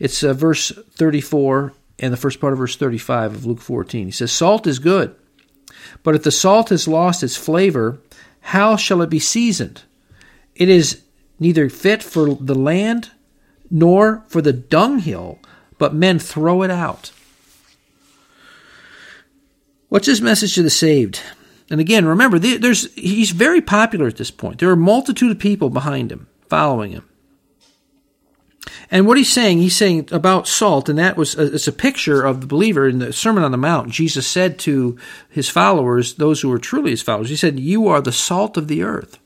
[0.00, 4.06] It's uh, verse 34 and the first part of verse 35 of Luke 14.
[4.06, 5.14] He says, Salt is good,
[6.02, 8.00] but if the salt has lost its flavor,
[8.40, 9.82] how shall it be seasoned?
[10.56, 11.02] It is
[11.38, 13.10] neither fit for the land
[13.70, 15.38] nor for the dunghill,
[15.78, 17.12] but men throw it out.
[19.90, 21.20] What's his message to the saved?
[21.68, 24.58] And again, remember, there's he's very popular at this point.
[24.58, 27.09] There are a multitude of people behind him, following him.
[28.90, 32.22] And what he's saying, he's saying about salt, and that was a, it's a picture
[32.22, 33.90] of the believer in the Sermon on the Mount.
[33.90, 34.98] Jesus said to
[35.30, 38.68] his followers, those who were truly his followers, he said, "You are the salt of
[38.68, 39.18] the earth."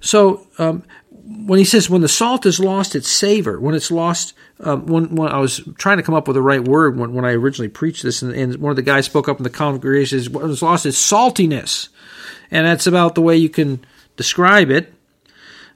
[0.00, 4.34] So um, when he says when the salt has lost its savor, when it's lost,
[4.60, 7.24] um, when, when I was trying to come up with the right word when, when
[7.24, 10.18] I originally preached this, and, and one of the guys spoke up in the congregation,
[10.18, 11.88] says, when it's lost its saltiness,
[12.50, 13.84] and that's about the way you can
[14.16, 14.92] describe it.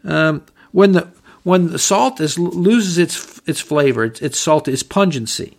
[0.05, 1.11] Um, when the
[1.43, 5.57] when the salt is, loses its its flavor, its, its salt, its pungency,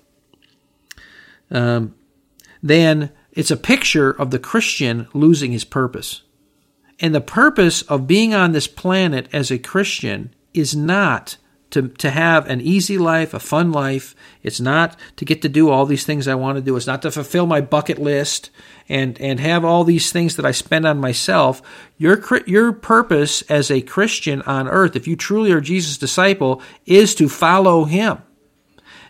[1.50, 1.96] um,
[2.62, 6.24] then it's a picture of the Christian losing his purpose.
[7.00, 11.38] And the purpose of being on this planet as a Christian is not
[11.72, 14.16] to, to have an easy life, a fun life.
[14.44, 16.76] It's not to get to do all these things I want to do.
[16.76, 18.50] It's not to fulfill my bucket list
[18.88, 21.62] and, and have all these things that I spend on myself.
[21.98, 27.16] Your, your purpose as a Christian on earth, if you truly are Jesus' disciple, is
[27.16, 28.22] to follow him.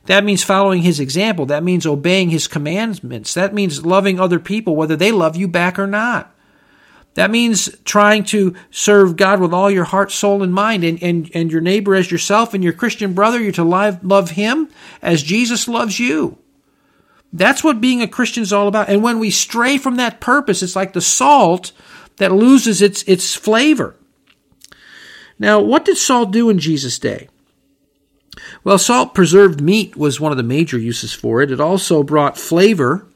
[0.05, 1.45] That means following his example.
[1.45, 3.33] That means obeying his commandments.
[3.33, 6.35] That means loving other people, whether they love you back or not.
[7.15, 11.29] That means trying to serve God with all your heart, soul, and mind, and, and,
[11.33, 14.69] and your neighbor as yourself, and your Christian brother, you're to love, love him
[15.01, 16.37] as Jesus loves you.
[17.33, 18.89] That's what being a Christian is all about.
[18.89, 21.71] And when we stray from that purpose, it's like the salt
[22.17, 23.95] that loses its, its flavor.
[25.39, 27.27] Now, what did salt do in Jesus' day?
[28.63, 31.51] Well, salt preserved meat was one of the major uses for it.
[31.51, 33.07] It also brought flavor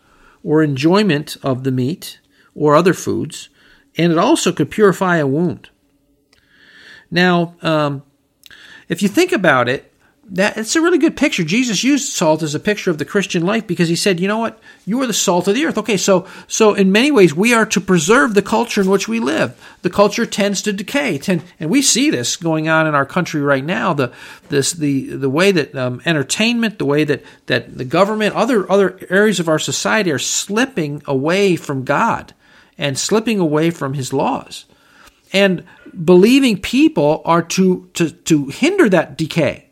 [0.43, 2.19] or enjoyment of the meat
[2.53, 3.49] or other foods
[3.97, 5.69] and it also could purify a wound.
[7.11, 8.03] Now, um,
[8.89, 9.91] if you think about it,
[10.27, 11.43] that it's a really good picture.
[11.43, 14.39] Jesus used salt as a picture of the Christian life because he said, "You know
[14.39, 14.59] what?
[14.83, 17.65] You are the salt of the earth." Okay, so so in many ways we are
[17.67, 19.53] to preserve the culture in which we live.
[19.83, 23.41] The culture tends to decay, tend, and we see this going on in our country
[23.41, 23.93] right now.
[23.93, 24.11] The
[24.49, 28.97] this the the way that um, entertainment, the way that that the government, other other
[29.11, 32.33] areas of our society are slipping away from God
[32.78, 34.65] and slipping away from his laws.
[35.34, 35.63] And
[36.03, 39.69] believing people are to, to, to hinder that decay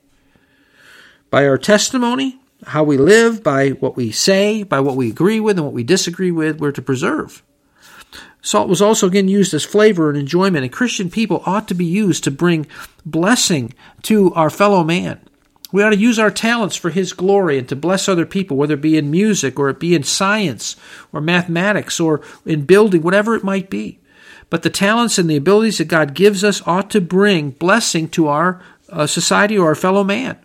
[1.29, 5.57] by our testimony, how we live, by what we say, by what we agree with
[5.57, 7.43] and what we disagree with, we're to preserve.
[8.41, 11.85] Salt was also again used as flavor and enjoyment, and Christian people ought to be
[11.85, 12.67] used to bring
[13.05, 13.73] blessing
[14.03, 15.21] to our fellow man.
[15.73, 18.75] We ought to use our talents for His glory and to bless other people, whether
[18.75, 20.75] it be in music or it be in science
[21.11, 23.97] or mathematics or in building, whatever it might be.
[24.51, 28.27] But the talents and the abilities that God gives us ought to bring blessing to
[28.27, 30.37] our uh, society or our fellow man.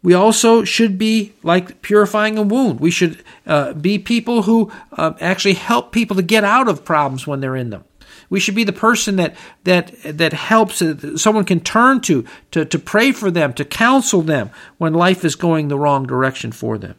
[0.00, 2.78] We also should be like purifying a wound.
[2.78, 7.26] We should uh, be people who uh, actually help people to get out of problems
[7.26, 7.82] when they're in them.
[8.28, 12.64] We should be the person that that that helps uh, someone can turn to to
[12.64, 16.78] to pray for them, to counsel them when life is going the wrong direction for
[16.78, 16.96] them.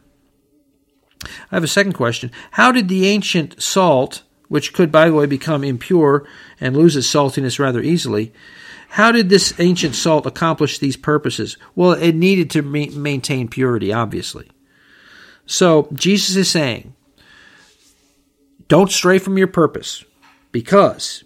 [1.24, 2.30] I have a second question.
[2.52, 6.26] How did the ancient salt, which could by the way become impure
[6.60, 8.32] and lose its saltiness rather easily,
[8.90, 11.56] how did this ancient salt accomplish these purposes?
[11.74, 14.48] Well, it needed to ma- maintain purity, obviously.
[15.44, 16.94] So Jesus is saying,
[18.68, 20.04] don't stray from your purpose.
[20.52, 21.24] Because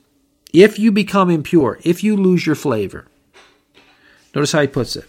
[0.53, 3.07] if you become impure, if you lose your flavor,
[4.35, 5.05] notice how he puts it.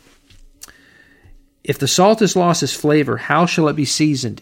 [1.63, 4.41] If the salt has lost its flavor, how shall it be seasoned?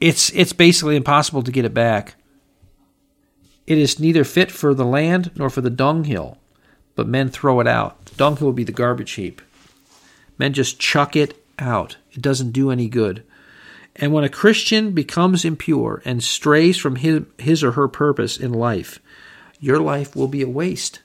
[0.00, 2.14] It's it's basically impossible to get it back.
[3.66, 6.38] It is neither fit for the land nor for the dunghill,
[6.94, 8.04] but men throw it out.
[8.06, 9.42] The dunghill would be the garbage heap.
[10.38, 11.96] Men just chuck it out.
[12.12, 13.24] It doesn't do any good.
[13.96, 18.52] And when a Christian becomes impure and strays from his, his or her purpose in
[18.52, 19.00] life,
[19.58, 21.00] your life will be a waste.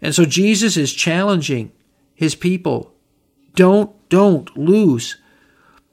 [0.00, 1.72] And so Jesus is challenging
[2.14, 2.94] his people.
[3.54, 5.18] Don't, don't lose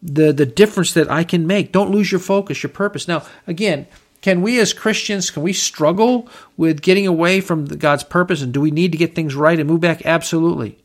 [0.01, 1.71] the, the difference that I can make.
[1.71, 3.07] Don't lose your focus, your purpose.
[3.07, 3.87] Now, again,
[4.21, 8.41] can we as Christians, can we struggle with getting away from God's purpose?
[8.41, 10.05] And do we need to get things right and move back?
[10.05, 10.79] Absolutely.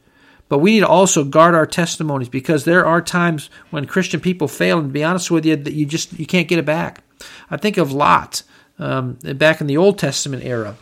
[0.50, 4.48] But we need to also guard our testimonies because there are times when Christian people
[4.48, 7.04] fail, and to be honest with you, that you just you can't get it back.
[7.50, 8.42] I think of Lot
[8.78, 10.74] um, back in the Old Testament era,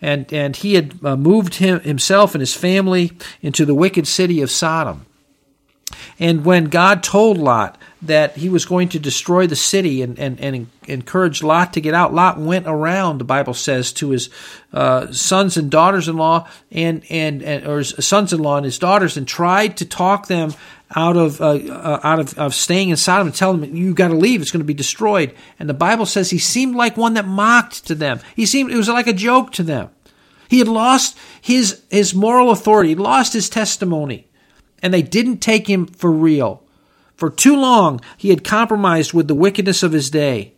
[0.00, 4.42] and and he had uh, moved him, himself and his family into the wicked city
[4.42, 5.06] of Sodom.
[6.18, 10.40] And when God told Lot that he was going to destroy the city and, and,
[10.40, 14.28] and encouraged Lot to get out, Lot went around, the Bible says, to his
[14.72, 18.64] uh, sons and daughters in law and, and, and, or his sons in law and
[18.64, 20.52] his daughters and tried to talk them
[20.94, 24.08] out of uh, uh, out of, of staying in Sodom and tell them you got
[24.08, 24.42] to leave.
[24.42, 25.34] It's going to be destroyed.
[25.58, 28.20] And the Bible says he seemed like one that mocked to them.
[28.36, 29.88] He seemed it was like a joke to them.
[30.48, 32.90] He had lost his his moral authority.
[32.90, 34.26] He lost his testimony.
[34.82, 36.62] And they didn't take him for real.
[37.22, 40.54] For too long, he had compromised with the wickedness of his day.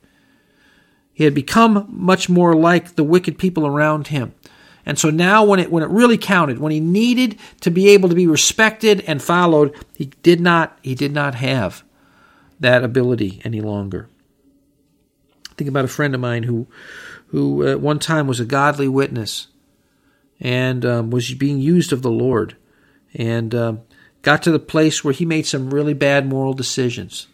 [1.12, 4.32] He had become much more like the wicked people around him.
[4.86, 8.08] And so now when it when it really counted, when he needed to be able
[8.08, 11.84] to be respected and followed, he did not he did not have
[12.58, 14.08] that ability any longer.
[15.58, 16.66] Think about a friend of mine who
[17.26, 19.48] who at one time was a godly witness
[20.40, 22.56] and um, was being used of the Lord.
[23.12, 23.82] And um,
[24.24, 27.28] got to the place where he made some really bad moral decisions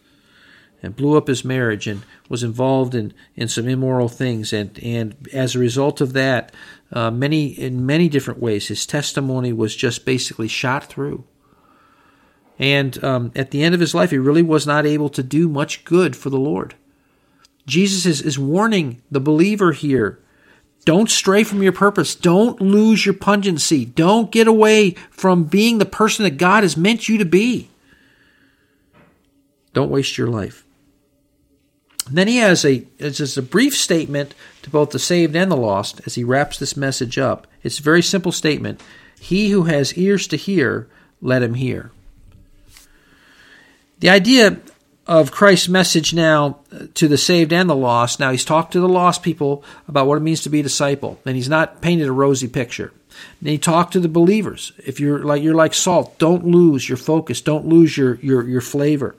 [0.82, 4.52] and blew up his marriage and was involved in, in some immoral things.
[4.52, 6.52] And and as a result of that
[6.92, 11.24] uh, many in many different ways his testimony was just basically shot through.
[12.58, 15.48] And um, at the end of his life he really was not able to do
[15.48, 16.74] much good for the lord.
[17.66, 20.18] Jesus is, is warning the believer here
[20.90, 22.16] don't stray from your purpose.
[22.16, 23.84] Don't lose your pungency.
[23.84, 27.70] Don't get away from being the person that God has meant you to be.
[29.72, 30.64] Don't waste your life.
[32.08, 35.48] And then he has a it's just a brief statement to both the saved and
[35.48, 37.46] the lost as he wraps this message up.
[37.62, 38.82] It's a very simple statement.
[39.20, 40.88] He who has ears to hear,
[41.22, 41.92] let him hear.
[44.00, 44.58] The idea
[45.06, 48.20] of Christ's message now uh, to the saved and the lost.
[48.20, 51.20] Now he's talked to the lost people about what it means to be a disciple,
[51.24, 52.92] and he's not painted a rosy picture.
[53.40, 54.72] And he talked to the believers.
[54.78, 58.60] If you're like you're like salt, don't lose your focus, don't lose your your your
[58.60, 59.16] flavor.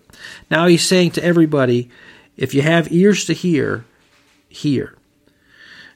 [0.50, 1.90] Now he's saying to everybody,
[2.38, 3.86] if you have ears to hear,
[4.50, 4.96] hear.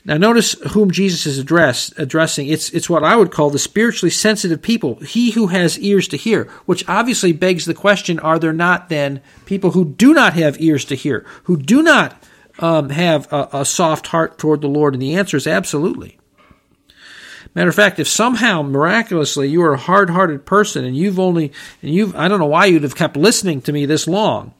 [0.06, 2.47] Now notice whom Jesus is address, addressing.
[2.47, 6.18] It's, it's what I would call the spiritually sensitive people, he who has ears to
[6.18, 10.62] hear, which obviously begs the question, are there not then people who do not have
[10.62, 12.22] ears to hear, who do not
[12.60, 14.93] um, have a, a soft heart toward the Lord?
[14.93, 16.20] And the answer is absolutely.
[17.56, 21.51] Matter of fact, if somehow miraculously you are a hard-hearted person and you've only
[21.82, 24.53] and you've I don't know why you'd have kept listening to me this long,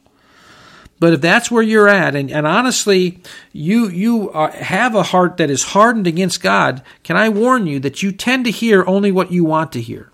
[1.00, 3.20] but if that's where you're at, and, and honestly,
[3.52, 7.80] you you are, have a heart that is hardened against God, can I warn you
[7.82, 10.12] that you tend to hear only what you want to hear?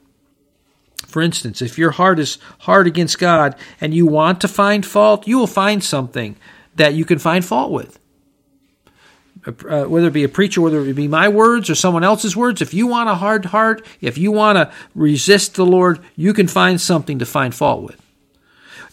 [1.06, 5.28] For instance, if your heart is hard against God and you want to find fault,
[5.28, 6.36] you will find something
[6.76, 8.00] that you can find fault with.
[9.46, 12.62] Uh, whether it be a preacher, whether it be my words or someone else's words,
[12.62, 16.48] if you want a hard heart, if you want to resist the Lord, you can
[16.48, 18.00] find something to find fault with.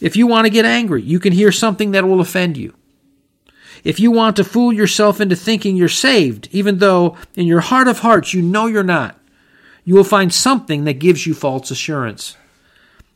[0.01, 2.73] If you want to get angry, you can hear something that will offend you.
[3.83, 7.87] If you want to fool yourself into thinking you're saved, even though in your heart
[7.87, 9.17] of hearts you know you're not,
[9.85, 12.35] you will find something that gives you false assurance.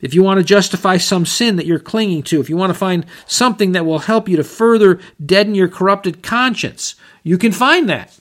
[0.01, 2.77] if you want to justify some sin that you're clinging to, if you want to
[2.77, 7.87] find something that will help you to further deaden your corrupted conscience, you can find
[7.89, 8.19] that.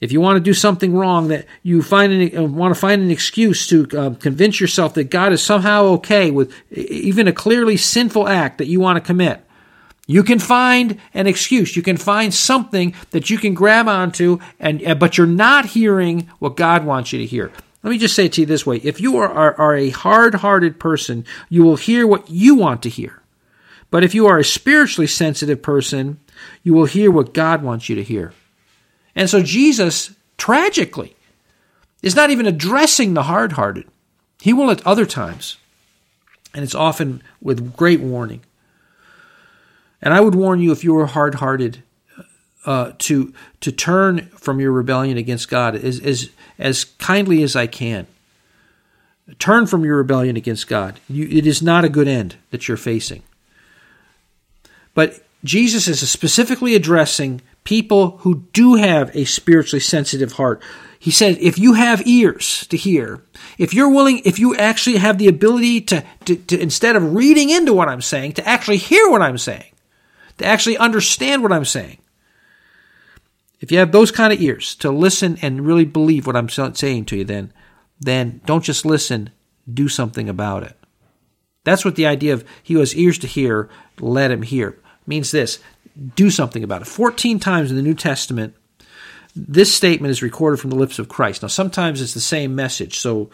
[0.00, 3.02] If you want to do something wrong, that you find an, uh, want to find
[3.02, 7.76] an excuse to uh, convince yourself that God is somehow okay with even a clearly
[7.76, 9.44] sinful act that you want to commit,
[10.06, 11.76] you can find an excuse.
[11.76, 16.30] You can find something that you can grab onto, and uh, but you're not hearing
[16.38, 17.52] what God wants you to hear.
[17.82, 19.90] Let me just say it to you this way if you are, are, are a
[19.90, 23.22] hard hearted person, you will hear what you want to hear.
[23.90, 26.20] But if you are a spiritually sensitive person,
[26.62, 28.32] you will hear what God wants you to hear.
[29.18, 31.16] And so Jesus, tragically,
[32.04, 33.88] is not even addressing the hard hearted.
[34.40, 35.56] He will at other times,
[36.54, 38.42] and it's often with great warning.
[40.00, 41.82] And I would warn you if you are hard hearted
[42.64, 47.66] uh, to to turn from your rebellion against God as, as as kindly as I
[47.66, 48.06] can.
[49.40, 51.00] Turn from your rebellion against God.
[51.08, 53.24] You, it is not a good end that you're facing.
[54.94, 60.62] But Jesus is specifically addressing people who do have a spiritually sensitive heart.
[60.98, 63.22] He said, if you have ears to hear,
[63.58, 67.50] if you're willing, if you actually have the ability to, to, to instead of reading
[67.50, 69.70] into what I'm saying, to actually hear what I'm saying,
[70.38, 71.98] to actually understand what I'm saying,
[73.60, 77.04] if you have those kind of ears to listen and really believe what I'm saying
[77.04, 77.52] to you, then,
[78.00, 79.28] then don't just listen,
[79.70, 80.74] do something about it.
[81.64, 83.68] That's what the idea of he who has ears to hear,
[84.00, 85.58] let him hear means this
[86.14, 86.86] do something about it.
[86.86, 88.54] 14 times in the New Testament,
[89.34, 91.42] this statement is recorded from the lips of Christ.
[91.42, 92.98] Now, sometimes it's the same message.
[92.98, 93.30] So,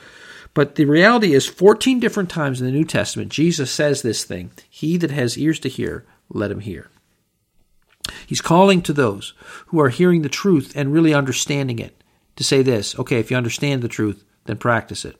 [0.52, 4.50] but the reality is, 14 different times in the New Testament, Jesus says this thing
[4.68, 6.90] He that has ears to hear, let him hear.
[8.26, 9.34] He's calling to those
[9.66, 12.02] who are hearing the truth and really understanding it
[12.36, 15.16] to say this okay, if you understand the truth, then practice it.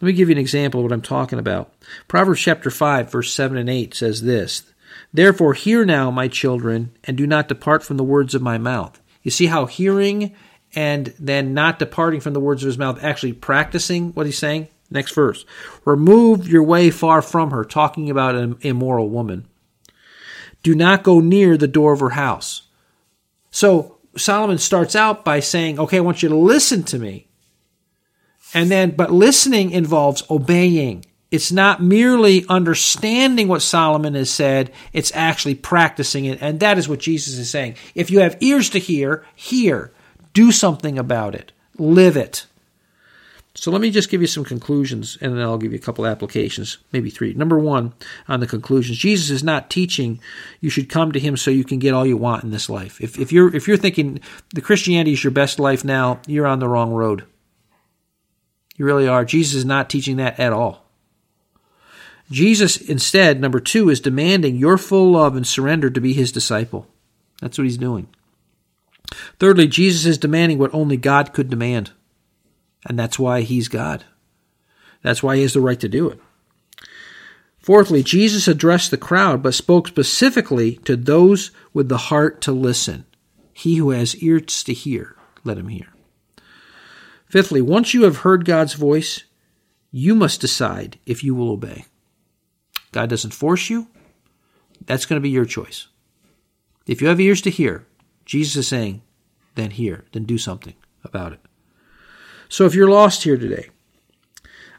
[0.00, 1.72] Let me give you an example of what I'm talking about.
[2.08, 4.64] Proverbs chapter 5, verse 7 and 8 says this
[5.12, 9.00] Therefore, hear now, my children, and do not depart from the words of my mouth.
[9.22, 10.34] You see how hearing
[10.74, 14.68] and then not departing from the words of his mouth, actually practicing what he's saying?
[14.90, 15.44] Next verse.
[15.84, 19.48] Remove your way far from her, talking about an immoral woman
[20.64, 22.62] do not go near the door of her house.
[23.52, 27.28] So Solomon starts out by saying, okay, I want you to listen to me.
[28.54, 31.04] And then, but listening involves obeying.
[31.34, 36.40] It's not merely understanding what Solomon has said, it's actually practicing it.
[36.40, 37.74] And that is what Jesus is saying.
[37.96, 39.90] If you have ears to hear, hear.
[40.32, 41.50] Do something about it.
[41.76, 42.46] Live it.
[43.56, 46.06] So let me just give you some conclusions and then I'll give you a couple
[46.06, 47.34] applications, maybe three.
[47.34, 47.94] Number one,
[48.28, 50.20] on the conclusions, Jesus is not teaching
[50.60, 53.00] you should come to him so you can get all you want in this life.
[53.00, 54.20] If, if you're if you're thinking
[54.54, 57.24] the Christianity is your best life now, you're on the wrong road.
[58.76, 59.24] You really are.
[59.24, 60.83] Jesus is not teaching that at all.
[62.34, 66.88] Jesus instead, number two, is demanding your full love and surrender to be his disciple.
[67.40, 68.08] That's what he's doing.
[69.38, 71.92] Thirdly, Jesus is demanding what only God could demand.
[72.86, 74.04] And that's why he's God.
[75.02, 76.18] That's why he has the right to do it.
[77.60, 83.04] Fourthly, Jesus addressed the crowd, but spoke specifically to those with the heart to listen.
[83.52, 85.86] He who has ears to hear, let him hear.
[87.28, 89.22] Fifthly, once you have heard God's voice,
[89.92, 91.84] you must decide if you will obey.
[92.94, 93.88] God doesn't force you.
[94.86, 95.88] That's going to be your choice.
[96.86, 97.86] If you have ears to hear,
[98.24, 99.02] Jesus is saying,
[99.56, 101.40] then hear, then do something about it.
[102.48, 103.70] So if you're lost here today,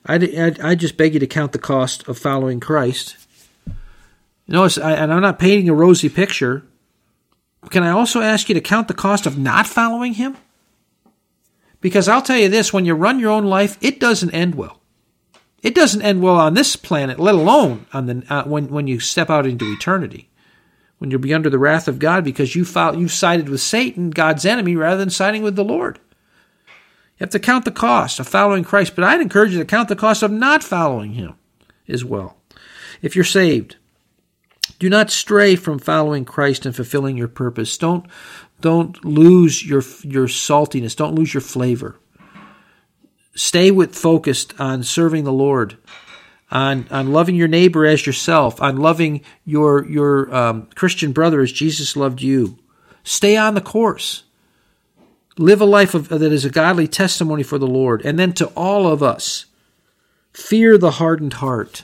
[0.06, 3.18] I, I, I just beg you to count the cost of following Christ.
[4.48, 6.64] Notice, I, and I'm not painting a rosy picture.
[7.70, 10.38] Can I also ask you to count the cost of not following Him?
[11.82, 14.80] Because I'll tell you this when you run your own life, it doesn't end well.
[15.66, 19.00] It doesn't end well on this planet, let alone on the, uh, when, when you
[19.00, 20.30] step out into eternity.
[21.00, 24.12] When you'll be under the wrath of God because you fought, you sided with Satan,
[24.12, 26.00] God's enemy, rather than siding with the Lord.
[26.68, 29.90] You have to count the cost of following Christ, but I'd encourage you to count
[29.90, 31.34] the cost of not following Him
[31.88, 32.38] as well.
[33.02, 33.78] If you're saved,
[34.78, 37.76] do not stray from following Christ and fulfilling your purpose.
[37.76, 38.06] Don't
[38.62, 40.96] don't lose your your saltiness.
[40.96, 42.00] Don't lose your flavor.
[43.36, 45.78] Stay with focused on serving the Lord,
[46.50, 51.52] on on loving your neighbor as yourself, on loving your your um, Christian brother as
[51.52, 52.58] Jesus loved you.
[53.04, 54.24] Stay on the course.
[55.38, 58.06] Live a life of, that is a godly testimony for the Lord.
[58.06, 59.46] And then to all of us,
[60.32, 61.84] fear the hardened heart.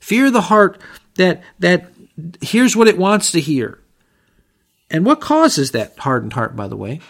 [0.00, 0.80] Fear the heart
[1.16, 1.92] that, that
[2.40, 3.78] hears what it wants to hear.
[4.90, 7.00] And what causes that hardened heart, by the way?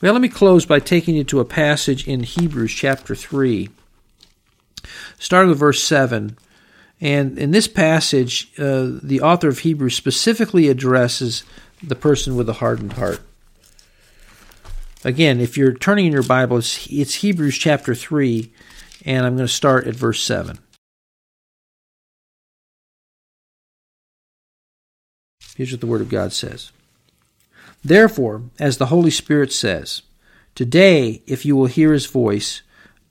[0.00, 3.68] Well, let me close by taking you to a passage in Hebrews chapter 3.
[5.18, 6.38] Starting with verse 7.
[7.00, 11.42] And in this passage, uh, the author of Hebrews specifically addresses
[11.82, 13.20] the person with a hardened heart.
[15.04, 18.52] Again, if you're turning in your Bible, it's, it's Hebrews chapter 3,
[19.04, 20.58] and I'm going to start at verse 7.
[25.56, 26.70] Here's what the Word of God says
[27.84, 30.02] Therefore, as the Holy Spirit says,
[30.54, 32.62] Today, if you will hear his voice,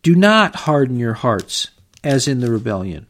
[0.04, 1.70] do not harden your hearts
[2.04, 3.08] as in the rebellion.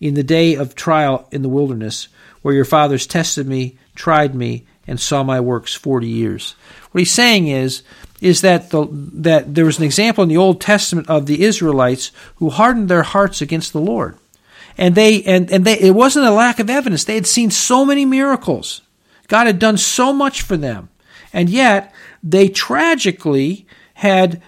[0.00, 2.08] In the day of trial in the wilderness,
[2.42, 6.54] where your fathers tested me, tried me, and saw my works forty years.
[6.90, 7.82] What he's saying is,
[8.20, 12.10] is that the, that there was an example in the Old Testament of the Israelites
[12.36, 14.16] who hardened their hearts against the Lord,
[14.76, 17.04] and they and and they it wasn't a lack of evidence.
[17.04, 18.82] They had seen so many miracles.
[19.30, 20.90] God had done so much for them,
[21.32, 23.64] and yet they tragically
[23.94, 24.42] had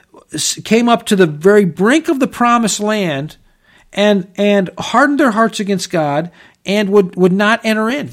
[0.64, 3.36] came up to the very brink of the promised land
[3.92, 6.32] and and hardened their hearts against God
[6.66, 8.10] and would would not enter in.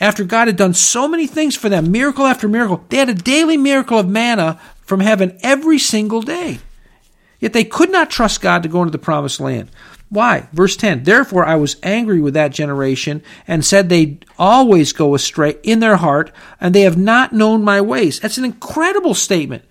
[0.00, 3.14] After God had done so many things for them, miracle after miracle, they had a
[3.14, 6.60] daily miracle of manna from heaven every single day.
[7.40, 9.68] Yet they could not trust God to go into the promised land.
[10.08, 10.48] Why?
[10.52, 15.56] Verse 10 Therefore I was angry with that generation and said they always go astray
[15.62, 18.20] in their heart, and they have not known my ways.
[18.20, 19.64] That's an incredible statement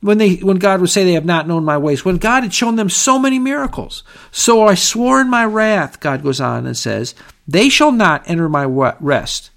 [0.00, 2.54] when they when God would say they have not known my ways, when God had
[2.54, 4.02] shown them so many miracles.
[4.30, 7.14] So I swore in my wrath, God goes on and says,
[7.46, 9.50] they shall not enter my rest.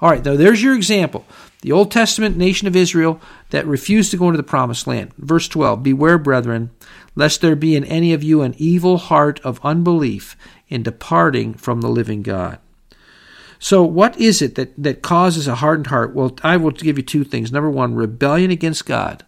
[0.00, 1.26] All right, now there's your example.
[1.62, 3.20] The Old Testament nation of Israel
[3.50, 5.12] that refused to go into the promised land.
[5.16, 6.70] Verse 12 Beware, brethren,
[7.18, 10.36] lest there be in any of you an evil heart of unbelief
[10.68, 12.60] in departing from the living God.
[13.58, 16.14] So, what is it that, that causes a hardened heart?
[16.14, 17.50] Well, I will give you two things.
[17.50, 19.24] Number one, rebellion against God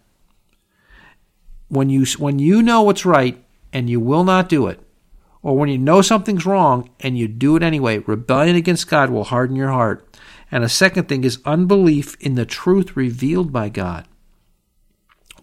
[1.67, 4.79] when you when you know what's right and you will not do it,
[5.41, 9.25] or when you know something's wrong and you do it anyway, rebellion against God will
[9.25, 10.17] harden your heart.
[10.49, 14.05] And a second thing is unbelief in the truth revealed by God.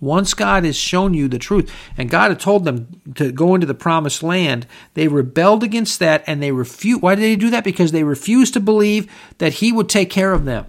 [0.01, 3.67] Once God has shown you the truth, and God had told them to go into
[3.67, 7.03] the promised land, they rebelled against that and they refused.
[7.03, 7.65] Why did they do that?
[7.65, 10.67] Because they refused to believe that He would take care of them.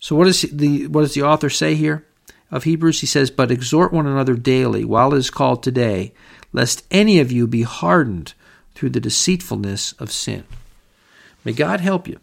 [0.00, 2.04] So, what, is the, what does the author say here?
[2.52, 6.12] of Hebrews, he says, But exhort one another daily while it is called today,
[6.52, 8.34] lest any of you be hardened
[8.74, 10.44] through the deceitfulness of sin.
[11.44, 12.20] May God help you.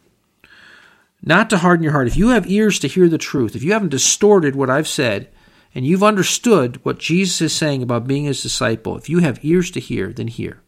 [1.22, 2.08] Not to harden your heart.
[2.08, 5.30] If you have ears to hear the truth, if you haven't distorted what I've said,
[5.76, 9.70] and you've understood what Jesus is saying about being his disciple, if you have ears
[9.72, 10.62] to hear, then hear.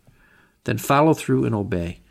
[0.65, 2.01] Then follow through and obey.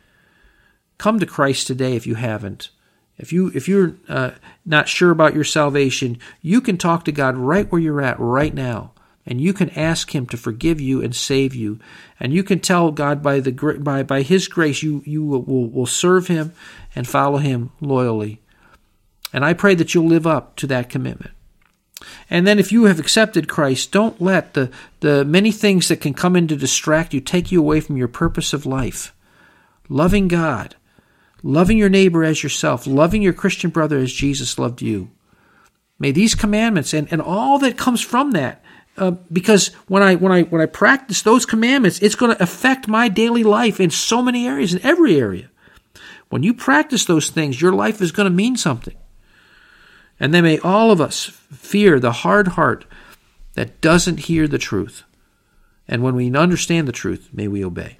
[0.97, 2.69] Come to Christ today if you haven't.
[3.17, 4.31] If you if you're uh,
[4.65, 8.53] not sure about your salvation, you can talk to God right where you're at right
[8.53, 8.93] now,
[9.25, 11.79] and you can ask Him to forgive you and save you,
[12.19, 13.51] and you can tell God by the
[13.81, 16.53] by by His grace you you will will serve Him
[16.95, 18.41] and follow Him loyally.
[19.33, 21.31] And I pray that you'll live up to that commitment.
[22.29, 26.13] And then if you have accepted Christ, don't let the, the many things that can
[26.13, 29.13] come in to distract you take you away from your purpose of life.
[29.89, 30.75] Loving God,
[31.43, 35.11] loving your neighbor as yourself, loving your Christian brother as Jesus loved you.
[35.99, 38.60] May these commandments and, and all that comes from that,
[38.97, 42.87] uh, because when I when I when I practice those commandments, it's going to affect
[42.87, 45.49] my daily life in so many areas, in every area.
[46.29, 48.95] When you practice those things, your life is going to mean something.
[50.19, 52.85] And then may all of us fear the hard heart
[53.53, 55.03] that doesn't hear the truth.
[55.87, 57.97] And when we understand the truth, may we obey.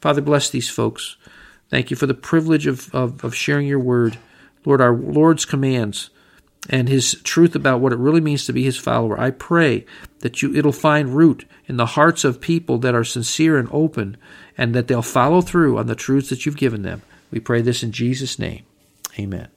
[0.00, 1.16] Father, bless these folks.
[1.68, 4.18] Thank you for the privilege of, of, of sharing your word.
[4.64, 6.10] Lord, our Lord's commands
[6.68, 9.18] and his truth about what it really means to be his follower.
[9.18, 9.84] I pray
[10.20, 14.16] that you it'll find root in the hearts of people that are sincere and open
[14.56, 17.02] and that they'll follow through on the truths that you've given them.
[17.30, 18.64] We pray this in Jesus name.
[19.18, 19.48] Amen.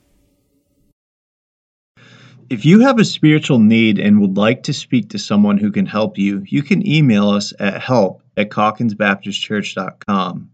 [2.49, 5.85] If you have a spiritual need and would like to speak to someone who can
[5.85, 10.49] help you, you can email us at help at calkinsbaptistchurch.com.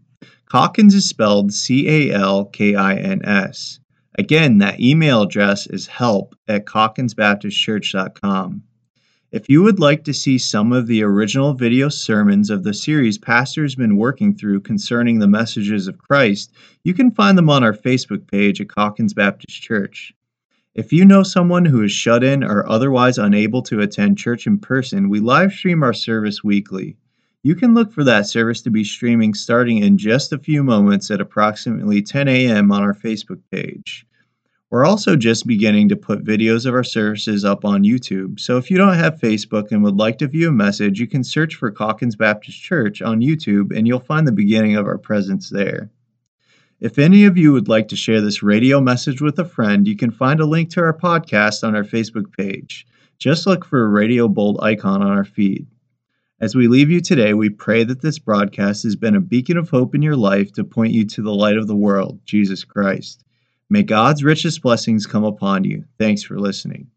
[0.50, 3.78] Calkins is spelled C A L K I N S.
[4.16, 8.62] Again, that email address is help at calkinsbaptistchurch.com.
[9.32, 13.18] If you would like to see some of the original video sermons of the series
[13.18, 16.52] Pastor's been working through concerning the messages of Christ,
[16.84, 20.12] you can find them on our Facebook page at Calkins Baptist Church.
[20.76, 24.58] If you know someone who is shut in or otherwise unable to attend church in
[24.58, 26.96] person, we live stream our service weekly.
[27.44, 31.10] You can look for that service to be streaming starting in just a few moments
[31.10, 32.72] at approximately 10 a.m.
[32.72, 34.06] on our Facebook page.
[34.70, 38.70] We're also just beginning to put videos of our services up on YouTube, so if
[38.70, 41.70] you don't have Facebook and would like to view a message, you can search for
[41.70, 45.90] Calkins Baptist Church on YouTube and you'll find the beginning of our presence there.
[46.80, 49.98] If any of you would like to share this radio message with a friend, you
[49.98, 52.86] can find a link to our podcast on our Facebook page.
[53.18, 55.66] Just look for a radio bold icon on our feed.
[56.40, 59.70] As we leave you today, we pray that this broadcast has been a beacon of
[59.70, 63.24] hope in your life to point you to the light of the world, Jesus Christ.
[63.70, 65.84] May God's richest blessings come upon you.
[65.96, 66.90] Thanks for listening.